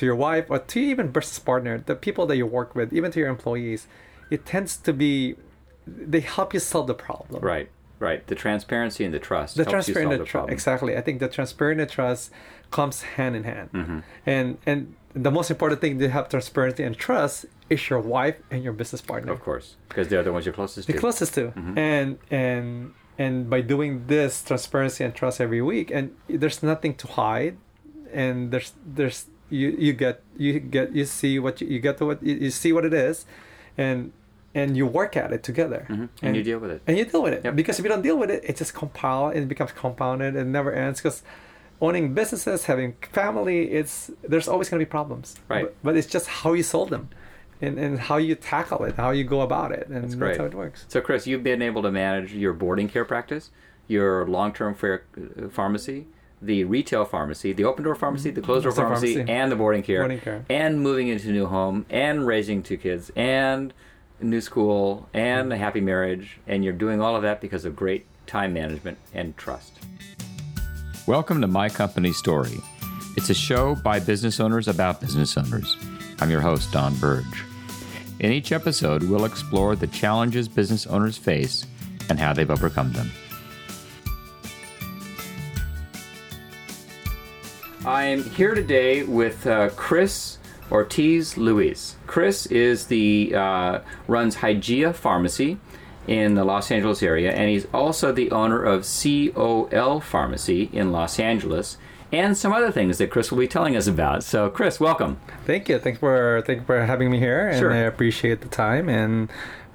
to 0.00 0.06
your 0.10 0.16
wife 0.28 0.46
or 0.52 0.58
to 0.72 0.78
even 0.92 1.06
business 1.16 1.38
partner, 1.50 1.74
the 1.90 1.94
people 2.06 2.24
that 2.28 2.36
you 2.40 2.46
work 2.60 2.70
with, 2.78 2.88
even 2.98 3.08
to 3.14 3.18
your 3.22 3.28
employees, 3.36 3.80
it 4.34 4.40
tends 4.52 4.72
to 4.86 4.92
be 4.92 5.36
they 6.12 6.20
help 6.36 6.48
you 6.54 6.60
solve 6.72 6.86
the 6.92 6.94
problem. 7.08 7.40
Right. 7.54 7.68
Right. 8.08 8.20
The 8.32 8.34
transparency 8.46 9.02
and 9.06 9.12
the 9.12 9.18
trust. 9.28 9.50
The 9.56 9.64
helps 9.64 9.88
you 9.88 9.94
transparent 9.94 10.06
solve 10.06 10.12
and 10.12 10.20
the 10.22 10.30
tr- 10.30 10.36
problem. 10.38 10.52
exactly. 10.58 10.92
I 11.00 11.02
think 11.06 11.16
the 11.24 11.28
transparency 11.38 11.82
and 11.82 11.90
trust 11.98 12.22
comes 12.78 12.96
hand 13.16 13.34
in 13.38 13.44
hand. 13.52 13.68
Mm-hmm. 13.72 13.98
And 14.34 14.46
and 14.70 14.78
the 15.28 15.32
most 15.38 15.48
important 15.54 15.78
thing 15.82 15.98
to 16.02 16.08
have 16.16 16.24
transparency 16.34 16.82
and 16.88 16.94
trust 17.06 17.36
is 17.74 17.80
your 17.90 18.00
wife 18.16 18.36
and 18.52 18.58
your 18.66 18.72
business 18.80 19.02
partner. 19.10 19.30
Of 19.36 19.40
course, 19.48 19.66
because 19.90 20.06
they're 20.08 20.26
the 20.28 20.32
ones 20.36 20.44
you're 20.46 20.58
closest 20.62 20.86
the 20.86 20.92
to. 20.94 20.96
The 20.98 21.00
closest 21.04 21.32
to 21.38 21.44
Mm-hmm. 21.48 21.78
and 21.90 22.08
and 22.44 22.94
and 23.24 23.34
by 23.54 23.60
doing 23.74 23.90
this 24.14 24.32
transparency 24.50 25.00
and 25.06 25.12
trust 25.20 25.36
every 25.46 25.62
week 25.72 25.88
and 25.96 26.04
there's 26.40 26.60
nothing 26.72 26.92
to 27.02 27.06
hide 27.20 27.56
and 28.22 28.36
there's 28.52 28.70
there's 28.98 29.20
you 29.50 29.70
you 29.78 29.92
get 29.92 30.22
you 30.36 30.60
get 30.60 30.92
you 30.94 31.04
see 31.04 31.38
what 31.38 31.60
you, 31.60 31.66
you 31.68 31.78
get 31.80 31.98
to 31.98 32.06
what 32.06 32.22
you, 32.22 32.34
you 32.34 32.50
see 32.50 32.72
what 32.72 32.84
it 32.84 32.94
is 32.94 33.26
and 33.76 34.12
and 34.54 34.76
you 34.76 34.84
work 34.86 35.16
at 35.16 35.32
it 35.32 35.42
together 35.42 35.86
Mhm. 35.88 36.08
And 36.22 36.36
you 36.36 36.42
deal 36.42 36.58
with 36.58 36.70
it. 36.70 36.82
and 36.86 36.98
you 36.98 37.04
deal 37.04 37.22
with 37.22 37.32
it 37.34 37.44
Yep. 37.44 37.54
because 37.56 37.78
if 37.78 37.84
you 37.84 37.88
don't 37.88 38.02
deal 38.02 38.18
with 38.18 38.30
it 38.30 38.42
it 38.44 38.56
just 38.56 38.74
compile 38.74 39.28
it 39.30 39.46
becomes 39.46 39.72
compounded 39.72 40.34
and 40.36 40.52
never 40.52 40.72
ends 40.72 41.00
because 41.00 41.22
owning 41.80 42.14
businesses 42.14 42.64
having 42.66 42.94
family 43.12 43.70
it's 43.70 44.10
there's 44.22 44.48
always 44.48 44.68
going 44.68 44.78
to 44.80 44.84
be 44.86 44.90
problems 44.90 45.36
Right. 45.48 45.64
but, 45.64 45.74
but 45.84 45.96
it's 45.96 46.06
just 46.06 46.26
how 46.26 46.52
you 46.52 46.62
solve 46.62 46.90
them 46.90 47.08
and, 47.62 47.78
and 47.78 47.98
how 47.98 48.16
you 48.16 48.34
tackle 48.34 48.84
it 48.84 48.94
how 48.96 49.10
you 49.10 49.24
go 49.24 49.40
about 49.42 49.70
it 49.72 49.86
and 49.88 50.02
that's, 50.04 50.14
great. 50.14 50.36
how 50.38 50.44
it 50.46 50.54
works 50.54 50.84
So, 50.88 51.00
Chris, 51.00 51.26
you've 51.26 51.42
been 51.44 51.62
able 51.62 51.82
to 51.82 51.90
manage 51.90 52.32
your 52.32 52.52
boarding 52.54 52.88
care 52.88 53.04
practice, 53.04 53.50
your 53.86 54.26
long-term 54.26 54.76
uh, 54.82 55.48
pharmacy, 55.50 56.06
the 56.42 56.64
retail 56.64 57.04
pharmacy, 57.04 57.52
the 57.52 57.64
open 57.64 57.84
door 57.84 57.94
pharmacy, 57.94 58.30
the 58.30 58.40
closed 58.40 58.62
door 58.64 58.72
pharmacy, 58.72 59.14
pharmacy. 59.14 59.32
and 59.32 59.52
the 59.52 59.56
boarding 59.56 59.82
care, 59.82 60.00
Boarding 60.00 60.20
care. 60.20 60.44
and 60.48 60.80
moving 60.80 61.08
into 61.08 61.28
a 61.28 61.32
new 61.32 61.46
home, 61.46 61.84
and 61.90 62.26
raising 62.26 62.62
two 62.62 62.76
kids, 62.76 63.10
and 63.14 63.72
new 64.20 64.40
school, 64.40 65.08
and 65.12 65.52
a 65.52 65.56
happy 65.56 65.80
marriage, 65.80 66.38
and 66.46 66.64
you're 66.64 66.72
doing 66.72 67.00
all 67.00 67.14
of 67.16 67.22
that 67.22 67.40
because 67.40 67.64
of 67.64 67.76
great 67.76 68.06
time 68.26 68.52
management 68.54 68.96
and 69.12 69.36
trust. 69.36 69.72
Welcome 71.06 71.40
to 71.42 71.46
My 71.46 71.68
Company 71.68 72.12
Story. 72.12 72.58
It's 73.16 73.28
a 73.28 73.34
show 73.34 73.74
by 73.74 73.98
business 74.00 74.40
owners 74.40 74.68
about 74.68 75.00
business 75.00 75.36
owners. 75.36 75.76
I'm 76.20 76.30
your 76.30 76.40
host, 76.40 76.72
Don 76.72 76.94
Burge. 76.96 77.44
In 78.20 78.32
each 78.32 78.52
episode, 78.52 79.02
we'll 79.02 79.24
explore 79.24 79.74
the 79.76 79.86
challenges 79.88 80.48
business 80.48 80.86
owners 80.86 81.16
face 81.18 81.66
and 82.08 82.18
how 82.18 82.32
they've 82.32 82.50
overcome 82.50 82.92
them. 82.92 83.10
I'm 87.84 88.22
here 88.24 88.54
today 88.54 89.04
with 89.04 89.46
uh, 89.46 89.70
Chris 89.70 90.38
Ortiz 90.70 91.36
Luis. 91.38 91.96
Chris 92.06 92.46
is 92.46 92.86
the 92.86 93.32
uh, 93.34 93.80
runs 94.06 94.36
Hygia 94.36 94.92
Pharmacy 94.94 95.58
in 96.06 96.34
the 96.34 96.44
Los 96.44 96.70
Angeles 96.70 97.02
area, 97.02 97.32
and 97.32 97.48
he's 97.48 97.66
also 97.72 98.12
the 98.12 98.30
owner 98.32 98.62
of 98.62 98.84
COL 98.84 100.00
Pharmacy 100.00 100.68
in 100.72 100.92
Los 100.92 101.18
Angeles, 101.18 101.78
and 102.12 102.36
some 102.36 102.52
other 102.52 102.70
things 102.70 102.98
that 102.98 103.10
Chris 103.10 103.30
will 103.30 103.38
be 103.38 103.48
telling 103.48 103.76
us 103.76 103.86
about. 103.86 104.24
So, 104.24 104.50
Chris, 104.50 104.78
welcome. 104.78 105.18
Thank 105.46 105.68
you. 105.68 105.78
Thanks 105.78 106.00
for 106.00 106.42
thank 106.46 106.60
you 106.60 106.66
for 106.66 106.84
having 106.84 107.10
me 107.10 107.18
here, 107.18 107.48
and 107.48 107.58
Sure. 107.58 107.72
I 107.72 107.78
appreciate 107.78 108.42
the 108.42 108.48
time. 108.48 108.88
And 108.90 109.30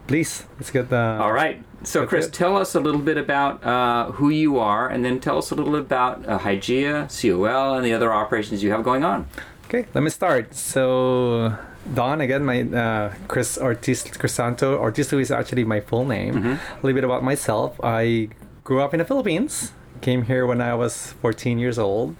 please, 0.08 0.46
let's 0.58 0.72
get 0.72 0.90
the. 0.90 1.18
All 1.22 1.34
right. 1.34 1.64
So, 1.84 2.06
Chris, 2.08 2.26
it. 2.28 2.34
tell 2.34 2.58
us 2.58 2.74
a 2.76 2.80
little 2.80 3.02
bit 3.02 3.18
about 3.18 3.64
uh, 3.64 4.12
who 4.14 4.30
you 4.30 4.58
are, 4.58 4.88
and 4.90 5.06
then 5.06 5.20
tell 5.20 5.38
us 5.38 5.52
a 5.52 5.56
little 5.56 5.72
bit 5.74 5.82
about 5.82 6.28
uh, 6.28 6.40
Hygia, 6.40 7.08
COL, 7.10 7.76
and 7.76 7.86
the 7.86 7.94
other 7.94 8.12
operations 8.12 8.64
you 8.64 8.72
have 8.72 8.84
going 8.84 9.04
on. 9.04 9.28
Okay, 9.66 9.86
let 9.94 10.04
me 10.04 10.10
start. 10.10 10.56
So, 10.56 11.56
Don, 11.94 12.22
again, 12.22 12.44
my 12.46 12.62
uh, 12.64 13.14
Chris 13.28 13.58
Ortiz 13.58 14.04
Crisanto. 14.04 14.78
Ortiz 14.80 15.14
is 15.14 15.32
actually 15.32 15.64
my 15.64 15.80
full 15.82 16.06
name. 16.06 16.34
Mm-hmm. 16.36 16.48
A 16.54 16.76
little 16.82 16.96
bit 16.96 17.04
about 17.04 17.24
myself. 17.24 17.80
I 17.84 18.30
grew 18.64 18.82
up 18.82 18.94
in 18.94 19.00
the 19.00 19.06
Philippines. 19.06 19.72
Came 20.02 20.24
here 20.24 20.46
when 20.46 20.62
I 20.62 20.74
was 20.76 21.14
14 21.22 21.58
years 21.60 21.78
old. 21.80 22.16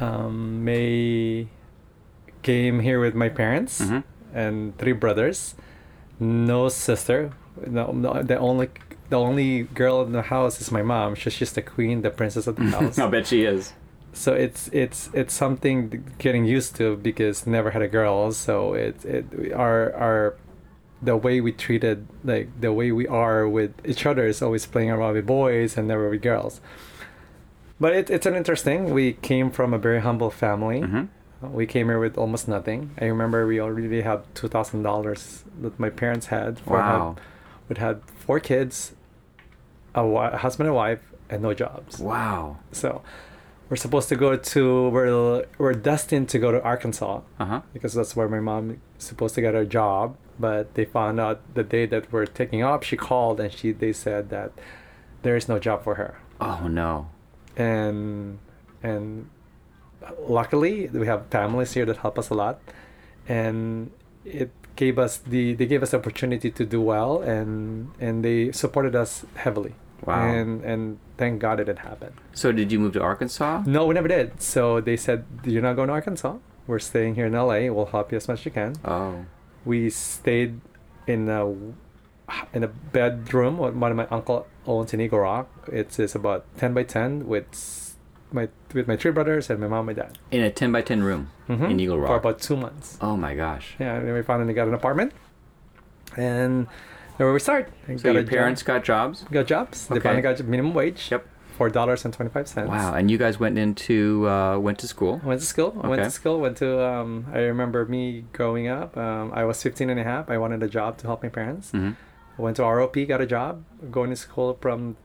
Um, 0.00 0.64
May 0.64 1.48
came 2.42 2.80
here 2.80 3.00
with 3.00 3.14
my 3.14 3.28
parents 3.28 3.80
Mhm. 3.80 4.02
and 4.34 4.76
three 4.78 4.92
brothers. 4.92 5.54
No 6.20 6.68
sister. 6.68 7.32
No, 7.66 7.92
no, 7.92 8.22
the 8.22 8.38
only 8.38 8.68
the 9.10 9.16
only 9.16 9.62
girl 9.74 10.02
in 10.02 10.12
the 10.12 10.22
house 10.22 10.60
is 10.60 10.70
my 10.72 10.82
mom. 10.82 11.14
She's 11.14 11.36
just 11.36 11.54
the 11.54 11.62
queen, 11.62 12.02
the 12.02 12.10
princess 12.10 12.46
of 12.46 12.56
the 12.56 12.64
house 12.76 12.98
I'll 12.98 13.10
bet 13.10 13.26
she 13.26 13.44
is. 13.44 13.72
so 14.12 14.32
it's 14.34 14.68
it's 14.72 15.10
it's 15.12 15.34
something 15.34 16.04
getting 16.18 16.44
used 16.44 16.74
to 16.76 16.96
because 16.96 17.46
never 17.46 17.70
had 17.72 17.82
a 17.82 17.88
girl 17.88 18.32
so 18.32 18.74
it 18.74 19.04
it 19.04 19.52
our 19.52 19.92
our 19.94 20.34
the 21.02 21.16
way 21.16 21.40
we 21.40 21.52
treated 21.52 22.06
like 22.24 22.48
the 22.60 22.72
way 22.72 22.90
we 22.92 23.06
are 23.08 23.46
with 23.48 23.72
each 23.84 24.06
other 24.06 24.24
is 24.26 24.40
always 24.40 24.64
playing 24.66 24.90
around 24.90 25.14
with 25.14 25.26
boys 25.26 25.76
and 25.76 25.86
never 25.88 26.08
with 26.08 26.22
girls 26.22 26.60
but 27.80 27.92
it, 27.92 28.08
it's 28.08 28.24
an 28.26 28.34
interesting 28.36 28.94
we 28.94 29.14
came 29.14 29.50
from 29.50 29.74
a 29.74 29.78
very 29.78 30.00
humble 30.00 30.30
family 30.30 30.80
Mhm. 30.80 31.08
We 31.52 31.66
came 31.66 31.86
here 31.88 31.98
with 32.00 32.16
almost 32.18 32.48
nothing 32.48 32.90
i 33.00 33.04
remember 33.04 33.46
we 33.46 33.60
already 33.60 34.00
had 34.02 34.22
$2000 34.34 35.42
that 35.62 35.78
my 35.78 35.90
parents 35.90 36.26
had 36.26 36.58
for 36.60 36.78
Wow. 36.78 37.16
we 37.68 37.76
had 37.76 38.00
four 38.16 38.40
kids 38.40 38.94
a, 39.94 40.02
a 40.04 40.36
husband 40.38 40.66
and 40.68 40.74
wife 40.76 41.00
and 41.30 41.42
no 41.42 41.54
jobs 41.54 41.98
Wow. 41.98 42.58
so 42.72 43.02
we're 43.70 43.76
supposed 43.76 44.08
to 44.10 44.16
go 44.16 44.36
to 44.36 44.88
we're 44.90 45.44
we're 45.58 45.72
destined 45.72 46.28
to 46.30 46.38
go 46.38 46.52
to 46.52 46.62
Arkansas 46.62 47.20
Uh 47.40 47.44
huh. 47.46 47.60
because 47.72 47.94
that's 47.94 48.14
where 48.14 48.28
my 48.28 48.40
mom 48.40 48.70
is 48.98 49.04
supposed 49.04 49.34
to 49.36 49.40
get 49.40 49.54
her 49.54 49.64
job. 49.64 50.16
But 50.38 50.74
they 50.74 50.84
found 50.84 51.18
out 51.18 51.40
the 51.54 51.62
day 51.62 51.86
that 51.86 52.12
we're 52.12 52.26
taking 52.26 52.62
off, 52.62 52.84
she 52.84 52.96
called 52.96 53.40
and 53.40 53.50
she 53.50 53.72
they 53.72 53.92
said 53.94 54.28
that 54.30 54.52
there 55.22 55.34
is 55.34 55.48
no 55.48 55.58
job 55.58 55.82
for 55.82 55.94
her. 55.94 56.18
Oh 56.42 56.66
no. 56.68 57.08
And 57.56 58.38
and 58.82 59.30
luckily 60.28 60.88
we 60.88 61.06
have 61.06 61.26
families 61.28 61.72
here 61.74 61.86
that 61.86 61.98
help 61.98 62.18
us 62.18 62.30
a 62.30 62.34
lot, 62.34 62.60
and 63.28 63.90
it 64.24 64.50
gave 64.76 64.98
us 64.98 65.18
the 65.18 65.54
they 65.54 65.66
gave 65.66 65.82
us 65.82 65.94
opportunity 65.94 66.50
to 66.50 66.64
do 66.66 66.80
well 66.80 67.22
and 67.22 67.90
and 68.00 68.24
they 68.24 68.50
supported 68.52 68.94
us 68.96 69.24
heavily. 69.36 69.74
Wow. 70.04 70.26
And 70.28 70.64
and 70.64 70.98
thank 71.16 71.40
God 71.40 71.60
it 71.60 71.64
didn't 71.64 71.78
happen. 71.80 72.12
So 72.34 72.52
did 72.52 72.70
you 72.72 72.78
move 72.80 72.92
to 72.94 73.02
Arkansas? 73.02 73.62
No, 73.66 73.86
we 73.86 73.94
never 73.94 74.08
did. 74.08 74.42
So 74.42 74.80
they 74.80 74.96
said, 74.96 75.24
You're 75.44 75.62
not 75.62 75.76
going 75.76 75.88
to 75.88 75.94
Arkansas. 75.94 76.36
We're 76.66 76.78
staying 76.80 77.14
here 77.14 77.26
in 77.26 77.32
LA. 77.32 77.70
We'll 77.72 77.86
help 77.86 78.10
you 78.12 78.16
as 78.16 78.26
much 78.28 78.40
as 78.40 78.44
you 78.46 78.50
can. 78.50 78.74
Oh. 78.84 79.24
We 79.64 79.88
stayed 79.90 80.60
in 81.06 81.28
a 81.28 81.46
in 82.52 82.64
a 82.64 82.68
bedroom. 82.68 83.58
What 83.58 83.74
one 83.74 83.90
of 83.90 83.96
my 83.96 84.06
uncle 84.10 84.46
owns 84.66 84.92
in 84.92 85.00
Eagle 85.00 85.20
Rock. 85.20 85.48
It's, 85.68 85.98
it's 85.98 86.14
about 86.14 86.44
ten 86.58 86.74
by 86.74 86.82
ten 86.82 87.26
with 87.26 87.46
s- 87.52 87.93
my 88.32 88.48
with 88.74 88.88
my 88.88 88.96
three 88.96 89.10
brothers 89.12 89.50
and 89.50 89.60
my 89.60 89.68
mom 89.68 89.88
and 89.88 89.96
dad 89.96 90.18
In 90.30 90.42
a 90.42 90.50
10 90.50 90.72
by 90.72 90.82
10 90.82 91.02
room 91.02 91.30
Mhm. 91.48 91.70
in 91.70 91.80
Eagle 91.80 91.98
Rock 91.98 92.08
for 92.08 92.16
about 92.16 92.40
two 92.40 92.56
months. 92.56 92.98
oh 93.00 93.16
my 93.16 93.34
gosh. 93.34 93.76
Yeah, 93.78 93.96
and 93.96 94.06
then 94.08 94.14
we 94.14 94.22
finally 94.22 94.54
got 94.54 94.66
an 94.68 94.74
apartment, 94.74 95.12
and 96.16 96.66
there 97.18 97.32
we 97.32 97.38
start. 97.38 97.70
We 97.88 97.96
So 97.98 98.04
got 98.04 98.12
your 98.14 98.22
a 98.22 98.26
parents 98.26 98.62
job, 98.62 98.66
got 98.66 98.84
jobs? 98.84 99.24
got 99.30 99.46
jobs. 99.46 99.86
They 99.88 99.96
Okay. 99.96 100.08
finally 100.08 100.22
got 100.22 100.42
minimum 100.44 100.74
wage. 100.74 101.10
Yep. 101.10 101.26
Four 101.56 101.70
dollars 101.70 102.04
and 102.04 102.12
twenty 102.12 102.30
five 102.32 102.48
cents. 102.48 102.68
Wow. 102.68 102.94
And 102.94 103.08
you 103.10 103.16
guys 103.18 103.38
went 103.38 103.56
into 103.58 104.28
uh, 104.28 104.58
went 104.58 104.78
to 104.80 104.88
school. 104.88 105.20
I 105.22 105.26
went 105.28 105.40
to 105.40 105.46
school. 105.46 105.70
I 105.84 105.86
went 105.86 106.00
Okay. 106.00 106.08
to 106.08 106.10
school. 106.10 106.40
Went 106.40 106.56
to. 106.58 106.82
Um, 106.84 107.26
I 107.32 107.38
remember 107.46 107.84
me 107.86 108.24
growing 108.32 108.66
up. 108.66 108.96
Um, 108.96 109.30
I 109.32 109.44
was 109.44 109.62
15 109.62 109.88
and 109.88 110.00
a 110.00 110.02
half. 110.02 110.28
I 110.28 110.36
wanted 110.38 110.64
a 110.64 110.68
job 110.68 110.98
to 110.98 111.06
help 111.06 111.22
my 111.22 111.28
parents. 111.28 111.70
hmm 111.70 111.92
Went 112.36 112.56
to 112.56 112.62
ROP, 112.62 113.06
got 113.06 113.20
a 113.20 113.26
job, 113.26 113.62
going 113.92 114.10
to 114.10 114.16
school 114.16 114.58
from 114.60 114.96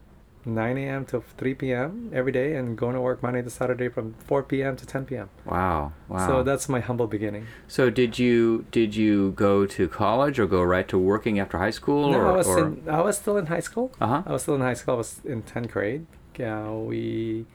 9 0.45 0.77
a.m. 0.77 1.05
to 1.05 1.21
3 1.37 1.53
p.m. 1.55 2.09
every 2.13 2.31
day, 2.31 2.55
and 2.55 2.77
going 2.77 2.95
to 2.95 3.01
work 3.01 3.21
Monday 3.21 3.41
to 3.41 3.49
Saturday 3.49 3.89
from 3.89 4.13
4 4.25 4.43
p.m. 4.43 4.75
to 4.77 4.85
10 4.85 5.05
p.m. 5.05 5.29
Wow. 5.45 5.91
Wow. 6.07 6.27
So 6.27 6.43
that's 6.43 6.69
my 6.69 6.79
humble 6.79 7.07
beginning. 7.07 7.45
So 7.67 7.89
did 7.89 8.17
you 8.17 8.65
did 8.71 8.95
you 8.95 9.31
go 9.31 9.65
to 9.65 9.87
college 9.87 10.39
or 10.39 10.47
go 10.47 10.63
right 10.63 10.87
to 10.87 10.97
working 10.97 11.39
after 11.39 11.57
high 11.57 11.71
school 11.71 12.11
No, 12.11 12.19
or, 12.19 12.27
I 12.27 12.31
was 12.31 12.47
or 12.47 12.59
in, 12.67 12.89
I 12.89 13.01
was 13.01 13.17
still 13.17 13.37
in 13.37 13.47
high 13.47 13.59
school. 13.59 13.91
uh-huh. 13.99 14.23
I 14.25 14.31
was 14.31 14.41
still 14.43 14.55
in 14.55 14.61
high 14.61 14.73
school. 14.75 14.95
I 14.95 14.97
was 14.97 15.21
in 15.25 15.43
10th 15.43 15.71
grade. 15.71 16.05
Yeah, 16.37 16.69
we 16.71 17.45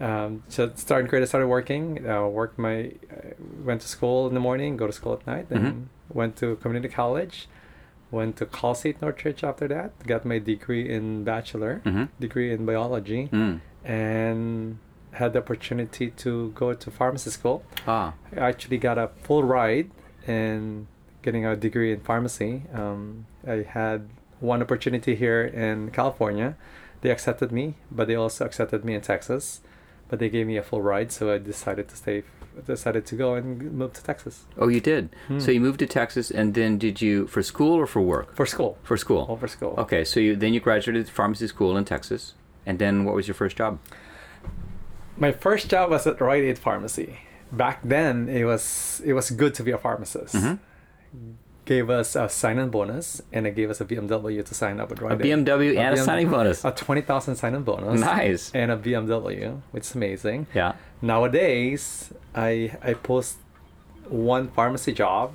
um, 0.00 0.44
so 0.48 0.70
starting 0.76 1.08
grade. 1.10 1.22
I 1.22 1.26
started 1.26 1.48
working. 1.48 2.08
Uh, 2.08 2.26
worked 2.28 2.58
my 2.58 2.92
uh, 3.12 3.34
went 3.64 3.80
to 3.82 3.88
school 3.88 4.28
in 4.28 4.34
the 4.34 4.40
morning, 4.40 4.76
go 4.76 4.86
to 4.86 4.92
school 4.92 5.12
at 5.14 5.26
night, 5.26 5.48
then 5.48 5.60
Mm-hmm. 5.62 6.18
went 6.18 6.36
to 6.36 6.56
community 6.56 6.88
college. 6.94 7.48
Went 8.10 8.36
to 8.38 8.46
Cal 8.46 8.74
State 8.74 9.00
Northridge 9.00 9.44
after 9.44 9.68
that. 9.68 9.92
Got 10.06 10.24
my 10.24 10.38
degree 10.38 10.88
in 10.88 11.24
bachelor 11.24 11.80
Mhm. 11.84 12.08
degree 12.18 12.52
in 12.52 12.66
biology, 12.66 13.28
Mm. 13.32 13.60
and 13.84 14.78
had 15.12 15.32
the 15.32 15.38
opportunity 15.40 16.10
to 16.10 16.50
go 16.54 16.72
to 16.74 16.90
pharmacy 16.90 17.30
school. 17.30 17.62
Ah. 17.86 18.14
I 18.36 18.40
actually 18.40 18.78
got 18.78 18.96
a 18.98 19.08
full 19.22 19.42
ride 19.44 19.90
in 20.26 20.86
getting 21.22 21.44
a 21.44 21.56
degree 21.56 21.92
in 21.92 22.00
pharmacy. 22.00 22.62
Um, 22.72 23.26
I 23.46 23.66
had 23.68 24.08
one 24.40 24.62
opportunity 24.62 25.14
here 25.14 25.42
in 25.44 25.90
California. 25.90 26.56
They 27.02 27.10
accepted 27.10 27.50
me, 27.52 27.74
but 27.90 28.06
they 28.08 28.14
also 28.14 28.44
accepted 28.44 28.84
me 28.84 28.94
in 28.94 29.00
Texas. 29.00 29.60
But 30.08 30.18
they 30.18 30.28
gave 30.28 30.46
me 30.46 30.56
a 30.56 30.62
full 30.62 30.82
ride, 30.82 31.12
so 31.12 31.32
I 31.32 31.38
decided 31.38 31.88
to 31.88 31.96
stay 31.96 32.22
decided 32.66 33.06
to 33.06 33.14
go 33.16 33.34
and 33.34 33.72
move 33.72 33.92
to 33.94 34.02
Texas 34.02 34.44
Oh, 34.58 34.68
you 34.68 34.80
did. 34.80 35.10
So 35.38 35.50
you 35.50 35.60
moved 35.60 35.78
to 35.80 35.86
Texas, 35.86 36.30
and 36.30 36.54
then 36.54 36.78
did 36.78 37.00
you 37.00 37.26
for 37.26 37.42
school 37.42 37.74
or 37.74 37.86
for 37.86 38.00
work? 38.00 38.34
for 38.36 38.46
school. 38.46 38.78
For 38.82 38.96
school. 38.96 39.26
All 39.28 39.36
for 39.36 39.48
school. 39.48 39.74
Okay, 39.78 40.04
so 40.04 40.20
you 40.20 40.36
then 40.36 40.52
you 40.54 40.60
graduated 40.60 41.08
pharmacy 41.08 41.46
school 41.48 41.76
in 41.76 41.84
Texas, 41.84 42.34
and 42.66 42.78
then 42.78 43.04
what 43.04 43.14
was 43.14 43.26
your 43.28 43.34
first 43.34 43.56
job? 43.56 43.78
My 45.16 45.32
first 45.32 45.68
job 45.68 45.90
was 45.90 46.06
at 46.06 46.20
Rite 46.20 46.44
Aid 46.44 46.58
Pharmacy. 46.58 47.18
Back 47.52 47.80
then, 47.82 48.28
it 48.28 48.44
was 48.44 49.02
it 49.04 49.12
was 49.12 49.30
good 49.30 49.54
to 49.54 49.62
be 49.62 49.72
a 49.72 49.78
pharmacist. 49.78 50.34
Mm-hmm. 50.34 50.54
Gave 51.70 51.88
us 51.88 52.16
a 52.16 52.28
sign-in 52.28 52.68
bonus, 52.70 53.22
and 53.32 53.46
it 53.46 53.54
gave 53.54 53.70
us 53.70 53.80
a 53.80 53.84
BMW 53.84 54.44
to 54.44 54.54
sign 54.56 54.80
up 54.80 54.90
with 54.90 55.00
A 55.02 55.04
Rite 55.04 55.24
Aid. 55.24 55.46
BMW 55.46 55.78
and 55.78 55.94
a 55.94 55.98
BMW 56.00 56.04
signing 56.04 56.28
bonus. 56.28 56.64
A 56.64 56.72
twenty 56.72 57.00
thousand 57.00 57.36
sign-in 57.36 57.62
bonus. 57.62 58.00
Nice. 58.00 58.50
And 58.52 58.72
a 58.72 58.76
BMW, 58.76 59.60
which 59.70 59.84
is 59.84 59.94
amazing. 59.94 60.48
Yeah. 60.52 60.72
Nowadays, 61.00 62.12
I 62.34 62.76
I 62.82 62.94
post 62.94 63.36
one 64.08 64.48
pharmacy 64.48 64.92
job, 64.92 65.26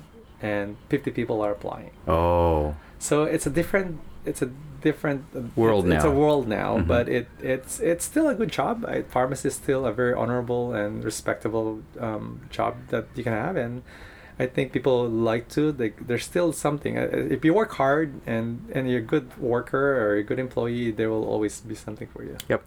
and 0.42 0.76
fifty 0.90 1.10
people 1.10 1.40
are 1.40 1.52
applying. 1.52 1.92
Oh. 2.06 2.74
So 2.98 3.24
it's 3.24 3.46
a 3.46 3.50
different 3.50 3.98
it's 4.26 4.42
a 4.42 4.50
different 4.82 5.22
World 5.56 5.86
it's, 5.86 5.94
It's 5.96 6.04
a 6.04 6.10
world 6.10 6.46
now, 6.48 6.70
Mhm. 6.76 6.86
but 6.86 7.08
it 7.08 7.28
it's 7.40 7.80
it's 7.80 8.04
still 8.04 8.28
a 8.28 8.34
good 8.34 8.52
job. 8.52 8.84
I, 8.86 8.96
pharmacy 9.16 9.48
is 9.48 9.54
still 9.54 9.86
a 9.86 9.92
very 10.02 10.12
honorable 10.12 10.74
and 10.74 11.02
respectable 11.02 11.80
um, 11.98 12.26
job 12.50 12.72
that 12.92 13.04
you 13.16 13.24
can 13.24 13.32
have, 13.32 13.56
and 13.56 13.82
I 14.38 14.46
think 14.46 14.72
people 14.72 15.08
like 15.08 15.48
to. 15.50 15.72
They, 15.72 15.90
there's 16.00 16.24
still 16.24 16.52
something. 16.52 16.98
Uh, 16.98 17.08
If 17.30 17.44
you 17.44 17.54
work 17.54 17.72
hard 17.74 18.20
and 18.26 18.68
and 18.74 18.88
you're 18.90 19.00
a 19.00 19.10
good 19.14 19.26
worker 19.38 19.96
or 20.02 20.16
a 20.16 20.22
good 20.22 20.38
employee, 20.38 20.90
there 20.92 21.08
will 21.08 21.24
always 21.24 21.60
be 21.60 21.74
something 21.74 22.08
for 22.08 22.22
you. 22.22 22.36
Yep. 22.48 22.62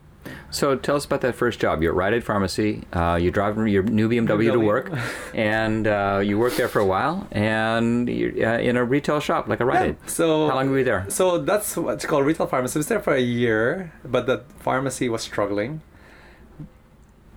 So 0.52 0.76
tell 0.76 0.96
us 0.96 1.06
about 1.06 1.22
that 1.22 1.36
first 1.36 1.60
job. 1.60 1.82
You're 1.82 1.94
at 1.94 1.98
Rite 1.98 2.14
Aid 2.14 2.24
Pharmacy. 2.24 2.84
Uh, 2.92 3.18
you 3.22 3.32
drive 3.32 3.56
your 3.68 3.84
new 3.84 4.10
BMW 4.10 4.52
to 4.52 4.60
work, 4.60 4.92
and 5.34 5.88
uh, 5.88 6.22
you 6.24 6.38
work 6.38 6.56
there 6.56 6.68
for 6.68 6.80
a 6.80 6.86
while, 6.86 7.28
and 7.32 8.10
you're 8.10 8.34
uh, 8.46 8.58
in 8.60 8.76
a 8.76 8.84
retail 8.84 9.20
shop 9.22 9.48
like 9.48 9.60
a 9.62 9.66
Rite 9.66 9.90
Aid. 9.90 9.96
So 10.08 10.48
How 10.50 10.56
long 10.56 10.70
were 10.72 10.80
you 10.80 10.84
there? 10.84 11.06
So 11.10 11.38
that's 11.38 11.78
what's 11.78 12.06
called 12.06 12.26
retail 12.26 12.48
pharmacy. 12.48 12.78
I 12.78 12.80
was 12.80 12.88
there 12.88 13.00
for 13.00 13.14
a 13.14 13.22
year, 13.22 13.94
but 14.04 14.26
the 14.26 14.44
pharmacy 14.60 15.08
was 15.08 15.22
struggling. 15.22 15.82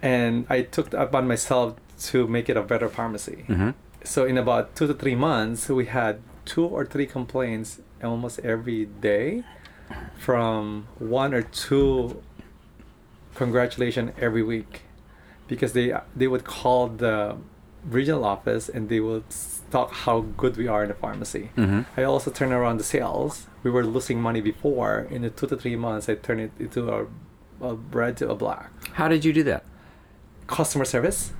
And 0.02 0.46
I 0.50 0.62
took 0.62 0.88
it 0.88 0.94
upon 0.94 1.28
myself 1.28 1.76
to 2.10 2.26
make 2.26 2.48
it 2.48 2.56
a 2.56 2.62
better 2.62 2.88
pharmacy. 2.88 3.44
hmm 3.46 3.70
So 4.04 4.24
in 4.24 4.36
about 4.38 4.74
two 4.76 4.86
to 4.86 4.94
three 4.94 5.14
months, 5.14 5.68
we 5.68 5.86
had 5.86 6.20
two 6.44 6.64
or 6.64 6.84
three 6.84 7.06
complaints 7.06 7.80
almost 8.02 8.40
every 8.40 8.86
day 8.86 9.44
from 10.18 10.86
one 10.98 11.32
or 11.34 11.42
two 11.42 12.22
congratulations 13.34 14.12
every 14.18 14.42
week 14.42 14.82
because 15.48 15.72
they 15.72 15.92
they 16.16 16.26
would 16.26 16.44
call 16.44 16.88
the 16.88 17.36
regional 17.88 18.24
office 18.24 18.68
and 18.68 18.88
they 18.88 19.00
would 19.00 19.24
talk 19.70 19.92
how 19.92 20.20
good 20.36 20.56
we 20.56 20.68
are 20.68 20.82
in 20.82 20.88
the 20.88 20.94
pharmacy. 20.94 21.50
hmm 21.56 21.80
I 21.96 22.02
also 22.04 22.30
turn 22.30 22.52
around 22.52 22.76
the 22.78 22.84
sales. 22.84 23.46
We 23.62 23.70
were 23.70 23.84
losing 23.84 24.20
money 24.20 24.40
before. 24.40 25.06
In 25.10 25.22
the 25.22 25.30
two 25.30 25.46
to 25.46 25.56
three 25.56 25.76
months, 25.76 26.08
I 26.08 26.14
turned 26.14 26.40
it 26.40 26.52
into 26.60 26.88
a, 26.90 27.06
a 27.60 27.74
red 27.74 28.16
to 28.18 28.30
a 28.30 28.34
black. 28.34 28.70
How 28.94 29.08
did 29.08 29.24
you 29.24 29.32
do 29.32 29.42
that? 29.44 29.64
Customer 30.46 30.84
service, 30.84 31.32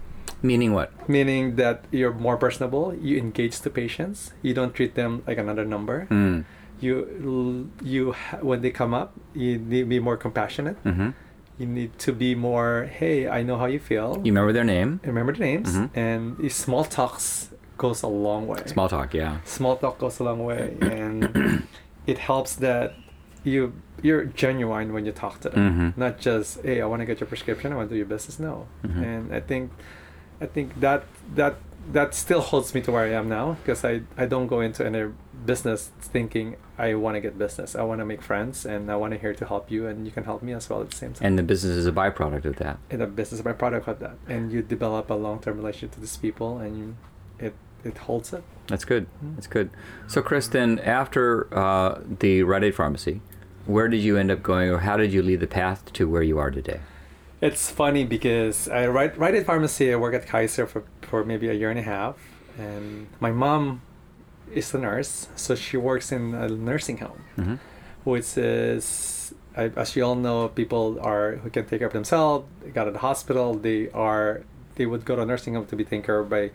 Meaning 0.43 0.73
what? 0.73 0.91
meaning 1.09 1.57
that 1.57 1.85
you're 1.93 2.13
more 2.13 2.37
personable. 2.37 2.95
You 2.95 3.17
engage 3.19 3.61
the 3.61 3.71
patients. 3.71 4.33
You 4.43 4.55
don't 4.55 4.75
treat 4.75 4.95
them 4.95 5.23
like 5.27 5.39
another 5.39 5.65
number. 5.65 6.07
Mm. 6.11 6.45
You 6.81 7.71
you 7.83 8.13
when 8.41 8.61
they 8.63 8.71
come 8.71 8.93
up, 8.95 9.13
you 9.35 9.59
need 9.59 9.85
to 9.85 9.87
be 9.87 10.01
more 10.01 10.17
compassionate. 10.17 10.77
hmm 10.83 11.11
You 11.59 11.67
need 11.67 11.93
to 12.07 12.13
be 12.13 12.35
more. 12.35 12.89
Hey, 12.99 13.29
I 13.29 13.43
know 13.47 13.57
how 13.63 13.67
you 13.67 13.79
feel. 13.79 14.09
You 14.25 14.33
remember 14.33 14.53
their 14.53 14.65
name? 14.77 14.91
remember 15.05 15.33
the 15.33 15.45
names, 15.51 15.71
Mhm. 15.77 15.89
and 15.95 16.53
small 16.53 16.85
talks 16.85 17.51
goes 17.79 18.03
a 18.03 18.09
long 18.09 18.47
way. 18.53 18.63
Small 18.67 18.89
talk, 18.89 19.15
yeah. 19.15 19.35
small 19.45 19.77
talk 19.77 19.99
goes 19.99 20.19
a 20.21 20.25
long 20.25 20.41
way 20.51 20.77
and 20.81 21.19
it 22.13 22.19
helps 22.19 22.53
that 22.57 22.95
you 23.45 23.73
you're 24.07 24.25
genuine 24.43 24.93
when 24.95 25.05
you 25.07 25.13
talk 25.25 25.35
to 25.45 25.49
them 25.51 25.63
Mhm. 25.71 25.89
not 26.05 26.13
just 26.27 26.49
hey 26.67 26.79
i 26.85 26.87
want 26.91 27.01
to 27.03 27.07
get 27.11 27.17
your 27.21 27.29
prescription 27.35 27.67
i 27.73 27.77
want 27.79 27.89
to 27.91 27.95
do 27.95 27.99
your 28.05 28.11
business 28.17 28.37
no 28.49 28.55
Mhm. 28.87 29.03
and 29.09 29.23
i 29.35 29.41
think 29.51 29.65
i 30.41 30.47
think 30.47 30.79
that 30.81 31.05
that 31.35 31.57
that 31.91 32.15
still 32.15 32.41
holds 32.41 32.75
me 32.75 32.81
to 32.81 32.93
where 32.93 33.05
i 33.05 33.11
am 33.11 33.29
now 33.29 33.57
because 33.63 33.85
i 33.85 34.01
i 34.17 34.25
don't 34.27 34.47
go 34.47 34.61
into 34.61 34.85
any 34.87 35.11
business 35.45 35.91
thinking 36.01 36.57
i 36.79 36.95
want 36.95 37.17
to 37.17 37.21
get 37.21 37.37
business 37.37 37.75
i 37.75 37.83
want 37.83 38.01
to 38.01 38.05
make 38.05 38.23
friends 38.23 38.65
and 38.65 38.91
i 38.91 38.95
want 38.95 39.13
to 39.13 39.19
here 39.19 39.35
to 39.35 39.45
help 39.47 39.71
you 39.71 39.89
and 39.89 40.07
you 40.07 40.13
can 40.13 40.23
help 40.25 40.43
me 40.43 40.53
as 40.53 40.71
well 40.71 40.81
at 40.81 40.91
the 40.91 40.97
same 40.97 41.13
time 41.13 41.27
And 41.27 41.39
the 41.39 41.43
business 41.43 41.77
is 41.77 41.87
a 41.87 41.93
byproduct 41.93 42.45
of 42.45 42.57
that. 42.57 42.79
And 42.91 43.01
the 43.01 43.07
business 43.07 43.41
by 43.41 43.53
product 43.53 43.89
of 43.89 43.99
that 43.99 44.17
and 44.29 44.53
you 44.53 44.63
develop 44.63 45.11
a 45.11 45.15
long-term 45.15 45.57
relationship 45.57 45.93
to 45.95 46.01
these 46.01 46.17
people 46.17 46.59
and 46.59 46.79
you, 46.79 46.97
it 47.47 47.55
it 47.85 47.99
holds 47.99 48.33
it 48.33 48.45
That's 48.69 48.85
good. 48.85 49.07
Mm. 49.25 49.35
That's 49.35 49.49
good. 49.49 49.71
So, 50.07 50.23
Chris, 50.23 50.47
then 50.47 50.79
after 50.79 51.53
uh, 51.57 52.01
the 52.21 52.45
Rite 52.45 52.63
Aid 52.65 52.75
Pharmacy, 52.77 53.21
where 53.67 53.89
did 53.89 54.01
you 54.01 54.17
end 54.17 54.31
up 54.31 54.43
going, 54.43 54.71
or 54.71 54.79
how 54.79 54.97
did 54.97 55.13
you 55.13 55.23
lead 55.23 55.41
the 55.41 55.47
path 55.49 55.93
to 55.95 56.09
where 56.09 56.23
you 56.23 56.39
are 56.39 56.51
today? 56.51 56.81
It's 57.43 57.71
funny 57.71 58.05
because 58.05 58.69
I 58.69 58.87
right 58.87 59.13
right 59.19 59.35
at 59.35 59.45
pharmacy. 59.47 59.93
I 59.93 59.97
work 59.97 60.15
at 60.15 60.25
Kaiser 60.27 60.67
for 60.67 60.85
for 61.11 61.25
maybe 61.25 61.49
a 61.49 61.53
year 61.61 61.71
and 61.71 61.79
a 61.79 61.83
half, 61.95 62.15
and 62.57 63.09
my 63.21 63.33
mom 63.33 63.83
is 64.55 64.73
a 64.75 64.79
nurse, 64.79 65.29
so 65.35 65.55
she 65.57 65.77
works 65.77 66.13
in 66.13 66.35
a 66.35 66.47
nursing 66.49 66.99
home, 66.99 67.21
hmm 67.37 67.55
which 68.05 68.37
is 68.39 69.35
I, 69.57 69.65
as 69.77 69.95
you 69.97 70.03
all 70.07 70.15
know, 70.17 70.49
people 70.49 70.99
are 71.03 71.37
who 71.43 71.51
can 71.51 71.65
take 71.67 71.79
care 71.81 71.87
of 71.89 71.93
themselves. 71.93 72.47
They 72.63 72.71
got 72.71 72.85
to 72.85 72.91
the 72.93 72.99
hospital. 73.11 73.55
They 73.55 73.91
are 73.91 74.43
they 74.77 74.87
would 74.87 75.05
go 75.05 75.17
to 75.17 75.23
a 75.23 75.27
nursing 75.27 75.55
home 75.55 75.67
to 75.67 75.77
be 75.77 75.85
taken 75.85 76.03
care 76.03 76.21
of 76.21 76.29
by. 76.31 76.51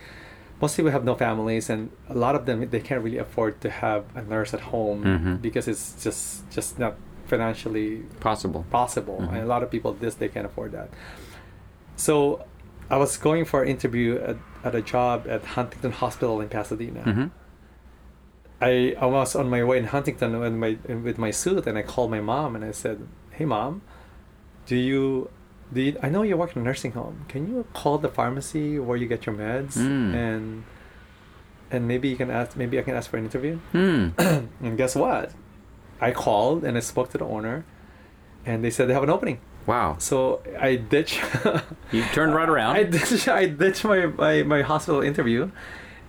Most 0.61 0.75
people 0.77 0.91
have 0.91 1.03
no 1.05 1.15
families, 1.15 1.69
and 1.69 1.91
a 2.09 2.15
lot 2.25 2.33
of 2.35 2.45
them 2.47 2.57
they 2.73 2.79
can't 2.79 3.03
really 3.03 3.19
afford 3.19 3.59
to 3.61 3.69
have 3.69 4.01
a 4.15 4.21
nurse 4.23 4.53
at 4.57 4.61
home 4.73 5.03
Mhm. 5.03 5.41
because 5.41 5.67
it's 5.67 5.85
just 6.03 6.49
just 6.49 6.79
not 6.79 6.95
financially 7.27 7.89
Possible. 8.19 8.65
possible 8.71 9.17
Mhm. 9.21 9.29
and 9.33 9.37
a 9.47 9.49
lot 9.53 9.61
of 9.63 9.69
people 9.75 9.93
this 9.93 10.15
they 10.15 10.29
can't 10.35 10.45
afford 10.51 10.71
that 10.71 10.89
so 11.95 12.13
i 12.89 12.97
was 13.03 13.17
going 13.17 13.43
for 13.45 13.63
an 13.63 13.69
interview 13.75 14.09
at, 14.29 14.37
at 14.63 14.73
a 14.75 14.81
job 14.81 15.25
at 15.35 15.41
huntington 15.55 15.91
hospital 15.91 16.35
in 16.41 16.47
pasadena 16.49 17.01
hmm 17.03 17.27
I, 18.59 18.95
I 18.99 19.05
was 19.05 19.35
on 19.35 19.49
my 19.51 19.63
way 19.63 19.77
in 19.77 19.85
huntington 19.85 20.39
with 20.39 20.53
my 20.53 20.77
with 21.07 21.17
my 21.25 21.31
suit 21.31 21.67
and 21.67 21.77
i 21.77 21.83
called 21.83 22.09
my 22.09 22.21
mom 22.21 22.55
and 22.55 22.63
i 22.65 22.71
said 22.71 22.97
hey 23.31 23.45
mom 23.45 23.81
do 24.65 24.75
you 24.75 25.29
do 25.71 25.81
you, 25.81 25.97
i 26.01 26.09
know 26.09 26.23
you 26.23 26.35
work 26.37 26.55
in 26.55 26.61
a 26.63 26.65
nursing 26.65 26.93
home 26.93 27.25
can 27.27 27.47
you 27.47 27.65
call 27.73 27.97
the 27.99 28.09
pharmacy 28.09 28.79
where 28.79 28.97
you 28.97 29.07
get 29.07 29.25
your 29.27 29.35
meds 29.35 29.75
Mm. 29.77 30.13
and 30.25 30.63
and 31.69 31.87
maybe 31.87 32.07
you 32.07 32.15
can 32.15 32.31
ask 32.31 32.55
maybe 32.57 32.79
i 32.79 32.81
can 32.81 32.95
ask 32.95 33.09
for 33.11 33.17
an 33.17 33.25
interview 33.25 33.55
Hmm. 33.73 34.09
and 34.65 34.75
guess 34.77 34.95
what 34.95 35.33
i 36.01 36.11
called 36.11 36.63
and 36.63 36.77
i 36.77 36.79
spoke 36.81 37.09
to 37.11 37.17
the 37.17 37.25
owner 37.25 37.65
and 38.45 38.63
they 38.63 38.69
said 38.69 38.87
they 38.87 38.93
have 38.93 39.03
an 39.03 39.09
opening 39.09 39.39
Wow. 39.65 39.97
so 39.99 40.41
I 40.57 40.77
ditch. 40.77 41.19
You 41.91 42.03
turned 42.13 42.33
right 42.33 42.47
around. 42.47 42.77
I 42.77 42.83
ditch. 42.83 43.27
I 43.27 43.47
ditched 43.47 43.83
my, 43.83 44.05
my 44.05 44.41
my 44.43 44.61
hospital 44.61 45.01
interview, 45.01 45.51